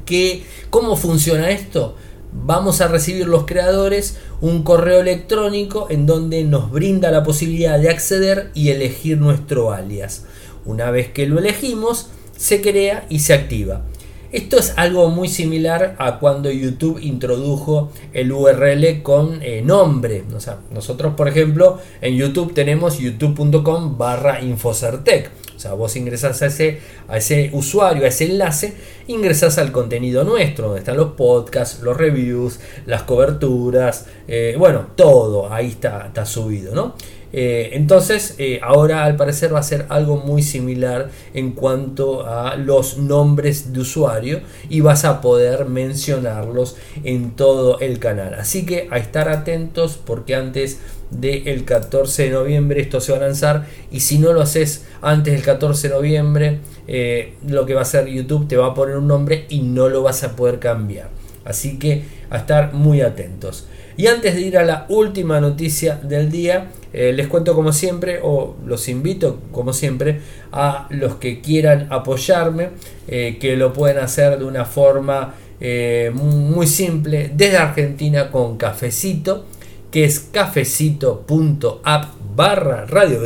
¿Qué, 0.05 0.45
¿Cómo 0.71 0.95
funciona 0.95 1.51
esto? 1.51 1.97
Vamos 2.31 2.81
a 2.81 2.87
recibir 2.87 3.27
los 3.27 3.45
creadores 3.45 4.19
un 4.41 4.63
correo 4.63 5.01
electrónico 5.01 5.89
en 5.91 6.07
donde 6.07 6.45
nos 6.45 6.71
brinda 6.71 7.11
la 7.11 7.25
posibilidad 7.25 7.81
de 7.81 7.91
acceder 7.91 8.53
y 8.55 8.69
elegir 8.69 9.19
nuestro 9.19 9.73
alias. 9.73 10.25
Una 10.65 10.93
vez 10.93 11.09
que 11.09 11.27
lo 11.27 11.41
elegimos, 11.41 12.11
se 12.37 12.61
crea 12.61 13.05
y 13.09 13.19
se 13.19 13.35
activa. 13.35 13.83
Esto 14.31 14.59
es 14.59 14.75
algo 14.77 15.09
muy 15.09 15.27
similar 15.27 15.97
a 15.99 16.19
cuando 16.19 16.51
YouTube 16.51 16.99
introdujo 17.01 17.91
el 18.13 18.31
URL 18.31 19.03
con 19.03 19.43
eh, 19.43 19.63
nombre. 19.63 20.23
O 20.37 20.41
sea, 20.41 20.59
nosotros, 20.71 21.15
por 21.15 21.29
ejemplo, 21.29 21.79
en 22.03 22.15
YouTube 22.15 22.53
tenemos 22.53 22.99
youtube.com 22.99 23.97
barra 23.97 24.43
infocertec. 24.43 25.31
O 25.57 25.59
sea, 25.59 25.73
vos 25.73 25.97
ingresás 25.97 26.43
a 26.43 26.47
ese, 26.47 26.79
a 27.09 27.17
ese 27.17 27.51
usuario, 27.55 28.05
a 28.05 28.09
ese 28.09 28.27
enlace, 28.27 28.75
ingresás 29.07 29.57
al 29.57 29.73
contenido 29.73 30.23
nuestro, 30.25 30.67
donde 30.67 30.81
están 30.81 30.99
los 30.99 31.13
podcasts, 31.13 31.81
los 31.83 31.97
reviews, 31.97 32.61
las 32.85 33.05
coberturas, 33.05 34.07
eh, 34.29 34.57
bueno, 34.59 34.89
todo 34.95 35.51
ahí 35.53 35.69
está, 35.69 36.07
está 36.07 36.27
subido, 36.27 36.75
¿no? 36.75 36.95
Eh, 37.33 37.71
entonces, 37.75 38.35
eh, 38.39 38.61
ahora 38.63 39.05
al 39.05 39.17
parecer 39.17 39.55
va 39.55 39.59
a 39.59 39.63
ser 39.63 39.87
algo 39.91 40.17
muy 40.17 40.43
similar 40.43 41.11
en 41.35 41.53
cuanto 41.53 42.27
a 42.27 42.57
los 42.57 42.99
nombres 42.99 43.73
de 43.73 43.81
usuario 43.81 44.41
y 44.69 44.81
vas 44.81 45.05
a 45.05 45.21
poder 45.21 45.67
mencionarlos 45.67 46.77
en 47.05 47.33
todo 47.33 47.81
el 47.81 47.99
canal. 47.99 48.35
Así 48.35 48.65
que 48.65 48.89
a 48.91 48.99
estar 48.99 49.29
atentos 49.29 49.99
porque 50.03 50.35
antes 50.35 50.79
del 51.11 51.65
14 51.65 52.25
de 52.25 52.31
noviembre 52.31 52.81
esto 52.81 53.01
se 53.01 53.13
va 53.13 53.19
a 53.19 53.23
lanzar 53.23 53.67
y 53.91 54.01
si 54.01 54.19
no 54.19 54.33
lo 54.33 54.43
haces 54.43 54.85
antes 55.01 55.33
del 55.35 55.43
14 55.43 55.89
de 55.89 55.95
noviembre, 55.95 56.59
eh, 56.87 57.35
lo 57.47 57.67
que 57.67 57.75
va 57.75 57.81
a 57.81 57.83
hacer 57.83 58.07
YouTube 58.09 58.49
te 58.49 58.57
va 58.57 58.69
a 58.69 58.75
poner 58.75 58.97
un 58.97 59.07
nombre 59.07 59.47
y 59.49 59.61
no 59.61 59.89
lo 59.89 60.03
vas 60.03 60.23
a 60.25 60.37
poder 60.37 60.59
cambiar. 60.59 61.11
Así 61.45 61.79
que 61.79 62.05
a 62.31 62.39
estar 62.39 62.75
muy 62.75 63.01
atentos. 63.01 63.67
Y 63.99 64.07
antes 64.07 64.37
de 64.37 64.43
ir 64.43 64.57
a 64.57 64.65
la 64.65 64.87
última 64.91 65.41
noticia 65.41 65.97
del 65.97 66.31
día, 66.31 66.71
eh, 66.93 67.13
les 67.13 67.27
cuento 67.27 67.53
como 67.57 67.73
siempre, 67.73 68.21
o 68.23 68.55
los 68.65 68.89
invito 68.89 69.41
como 69.51 69.73
siempre, 69.73 70.21
a 70.53 70.87
los 70.91 71.17
que 71.17 71.41
quieran 71.41 71.89
apoyarme, 71.91 72.69
eh, 73.09 73.39
que 73.41 73.57
lo 73.57 73.73
pueden 73.73 73.99
hacer 73.99 74.39
de 74.39 74.45
una 74.45 74.65
forma 74.65 75.35
eh, 75.61 76.13
muy 76.15 76.69
simple 76.69 77.33
desde 77.35 77.57
Argentina 77.57 78.31
con 78.31 78.57
cafecito, 78.57 79.47
que 79.91 80.05
es 80.05 80.21
cafecito.app 80.21 82.05
barra 82.37 82.87
Radio 82.87 83.23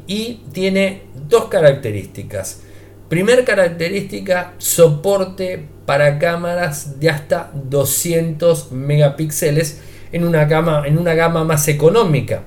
y 0.07 0.41
tiene 0.51 1.03
dos 1.27 1.45
características. 1.45 2.61
Primer 3.09 3.45
característica, 3.45 4.53
soporte 4.57 5.67
para 5.85 6.17
cámaras 6.19 6.99
de 6.99 7.09
hasta 7.09 7.51
200 7.53 8.71
megapíxeles 8.71 9.81
en 10.11 10.23
una 10.23 10.45
gama, 10.45 10.83
en 10.87 10.97
una 10.97 11.13
gama 11.13 11.43
más 11.43 11.67
económica. 11.67 12.43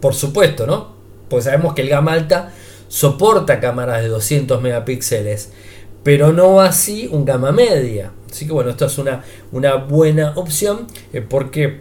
Por 0.00 0.14
supuesto, 0.14 0.66
¿no? 0.66 0.94
Pues 1.28 1.44
sabemos 1.44 1.74
que 1.74 1.82
el 1.82 1.88
gama 1.88 2.12
alta 2.12 2.52
soporta 2.88 3.58
cámaras 3.60 4.02
de 4.02 4.08
200 4.08 4.60
megapíxeles, 4.60 5.52
pero 6.02 6.32
no 6.32 6.60
así 6.60 7.08
un 7.10 7.24
gama 7.24 7.50
media. 7.50 8.12
Así 8.30 8.46
que 8.46 8.52
bueno, 8.52 8.70
esto 8.70 8.86
es 8.86 8.98
una, 8.98 9.24
una 9.52 9.76
buena 9.76 10.32
opción 10.36 10.86
eh, 11.12 11.20
porque, 11.20 11.80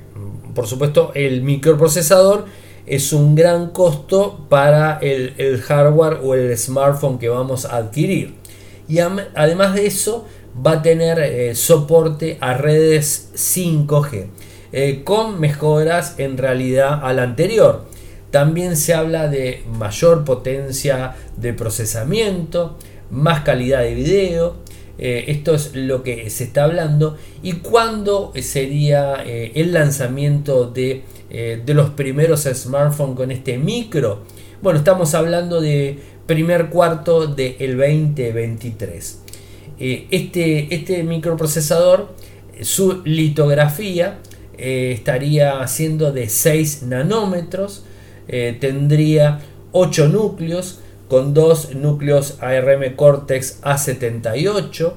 por 0.55 0.67
supuesto, 0.67 1.11
el 1.15 1.41
microprocesador 1.41 2.45
es 2.85 3.13
un 3.13 3.35
gran 3.35 3.69
costo 3.71 4.45
para 4.49 4.99
el, 4.99 5.61
hardware 5.61 6.19
o 6.23 6.35
el 6.35 6.57
smartphone 6.57 7.19
que 7.19 7.29
vamos 7.29 7.65
a 7.65 7.77
adquirir. 7.77 8.35
Y 8.87 8.99
además 8.99 9.75
de 9.75 9.87
eso, 9.87 10.25
va 10.65 10.73
a 10.73 10.81
tener 10.81 11.19
eh, 11.19 11.55
soporte 11.55 12.37
a 12.41 12.53
redes 12.53 13.31
5G 13.35 14.27
eh, 14.71 15.01
con 15.03 15.39
mejoras 15.39 16.15
en 16.17 16.37
realidad 16.37 16.99
al 17.03 17.19
anterior. 17.19 17.85
También 18.31 18.75
se 18.75 18.93
habla 18.93 19.27
de 19.27 19.63
mayor 19.77 20.25
potencia 20.25 21.15
de 21.37 21.53
procesamiento, 21.53 22.77
más 23.11 23.41
calidad 23.41 23.81
de 23.81 23.93
video, 23.93 24.55
eh, 24.97 25.25
esto 25.27 25.55
es 25.55 25.75
lo 25.75 26.03
que 26.03 26.29
se 26.29 26.45
está 26.45 26.65
hablando. 26.65 27.17
¿Y 27.41 27.53
cuándo 27.53 28.31
sería 28.41 29.23
eh, 29.25 29.51
el 29.55 29.73
lanzamiento 29.73 30.69
de, 30.69 31.03
eh, 31.29 31.61
de, 31.65 31.73
los 31.73 31.91
primeros 31.91 32.43
smartphones 32.43 33.15
con 33.15 33.31
este 33.31 33.57
micro? 33.57 34.23
Bueno, 34.61 34.79
estamos 34.79 35.13
hablando 35.13 35.61
de 35.61 35.99
primer 36.25 36.69
cuarto 36.69 37.27
del 37.27 37.77
2023. 37.77 39.19
este, 39.79 40.73
este 40.73 41.03
microprocesador, 41.03 42.13
su 42.61 43.01
litografía 43.03 44.19
estaría 44.55 45.67
siendo 45.67 46.13
de 46.13 46.29
6 46.29 46.83
nanómetros, 46.83 47.83
tendría 48.27 49.41
8 49.73 50.07
núcleos, 50.07 50.79
con 51.07 51.33
dos 51.33 51.75
núcleos 51.75 52.37
ARM 52.41 52.95
Cortex 52.95 53.61
A78 53.61 54.93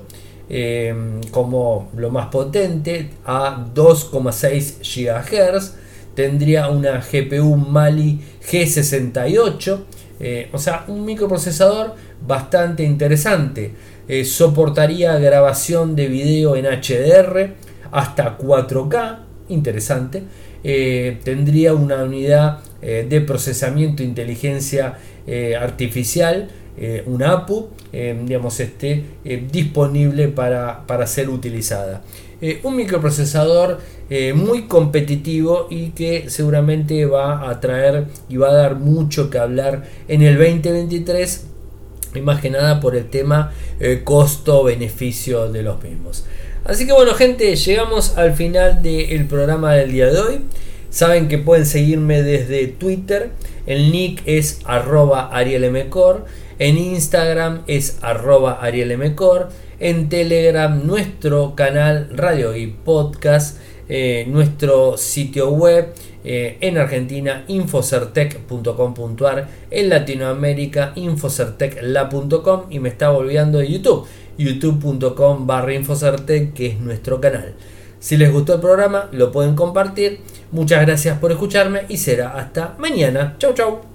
em, 0.48 1.20
como 1.30 1.90
lo 1.96 2.10
más 2.10 2.28
potente 2.28 3.10
a 3.24 3.66
2,6 3.74 4.80
GHz 4.82 5.74
tendría 6.14 6.68
una 6.68 7.00
GPU 7.00 7.56
Mali 7.56 8.20
G68 8.48 9.78
eh, 10.18 10.48
o 10.52 10.58
sea 10.58 10.84
un 10.88 11.04
microprocesador 11.04 11.94
bastante 12.26 12.82
interesante. 12.82 13.74
Eh, 14.08 14.24
soportaría 14.24 15.18
grabación 15.18 15.96
de 15.96 16.08
video 16.08 16.56
en 16.56 16.64
HDR 16.64 17.54
hasta 17.90 18.38
4K 18.38 19.18
interesante 19.48 20.22
eh, 20.68 21.18
tendría 21.22 21.74
una 21.74 22.02
unidad 22.02 22.58
de 22.82 23.20
procesamiento 23.20 24.02
e 24.02 24.06
inteligencia 24.06 24.98
eh, 25.28 25.56
artificial, 25.56 26.48
eh, 26.78 27.02
una 27.06 27.32
APU, 27.32 27.70
eh, 27.92 28.16
digamos, 28.24 28.60
esté 28.60 29.02
disponible 29.50 30.28
para, 30.28 31.06
ser 31.06 31.28
utilizada. 31.28 32.02
un 32.62 32.76
microprocesador 32.76 33.80
muy 34.34 34.68
competitivo 34.68 35.66
y 35.70 35.90
que 35.90 36.28
seguramente 36.30 37.06
va 37.06 37.50
a 37.50 37.60
traer 37.60 38.06
y 38.28 38.36
va 38.36 38.50
a 38.50 38.52
dar 38.52 38.76
mucho 38.76 39.30
que 39.30 39.38
hablar 39.38 39.84
en 40.06 40.22
el 40.22 40.36
2023 40.36 41.46
y 42.14 42.20
más 42.20 42.40
que 42.40 42.50
nada 42.50 42.78
por 42.80 42.94
el 42.94 43.06
tema 43.06 43.52
costo-beneficio 44.04 45.50
de 45.50 45.62
los 45.62 45.82
mismos. 45.82 46.24
Así 46.66 46.84
que 46.84 46.92
bueno 46.92 47.14
gente, 47.14 47.54
llegamos 47.54 48.18
al 48.18 48.34
final 48.34 48.82
del 48.82 49.24
programa 49.26 49.74
del 49.74 49.92
día 49.92 50.10
de 50.10 50.18
hoy. 50.18 50.40
Saben 50.90 51.28
que 51.28 51.38
pueden 51.38 51.64
seguirme 51.64 52.24
desde 52.24 52.66
Twitter. 52.66 53.30
El 53.66 53.92
nick 53.92 54.22
es 54.26 54.62
arroba 54.64 55.30
arielmcor. 55.32 56.24
En 56.58 56.76
Instagram 56.76 57.62
es 57.68 57.98
arroba 58.02 58.58
arielmcor. 58.60 59.50
En 59.78 60.08
Telegram 60.08 60.84
nuestro 60.84 61.54
canal 61.54 62.08
Radio 62.12 62.56
y 62.56 62.66
Podcast. 62.66 63.58
Eh, 63.88 64.26
nuestro 64.28 64.96
sitio 64.96 65.50
web. 65.50 65.94
Eh, 66.24 66.58
en 66.60 66.78
Argentina 66.78 67.44
infocertec.com.ar. 67.46 69.48
En 69.70 69.88
Latinoamérica 69.88 70.94
infocertecla.com. 70.96 72.62
Y 72.70 72.80
me 72.80 72.88
está 72.88 73.10
volviendo 73.10 73.58
de 73.58 73.70
YouTube. 73.70 74.08
youtube.com 74.38 75.46
barra 75.46 75.74
infocertec 75.74 76.52
que 76.52 76.66
es 76.66 76.80
nuestro 76.80 77.20
canal. 77.20 77.54
Si 77.98 78.16
les 78.16 78.32
gustó 78.32 78.54
el 78.54 78.60
programa, 78.60 79.08
lo 79.12 79.32
pueden 79.32 79.56
compartir. 79.56 80.20
Muchas 80.52 80.84
gracias 80.86 81.18
por 81.18 81.32
escucharme 81.32 81.82
y 81.88 81.96
será 81.96 82.36
hasta 82.38 82.74
mañana. 82.78 83.34
Chau, 83.38 83.52
chau. 83.54 83.80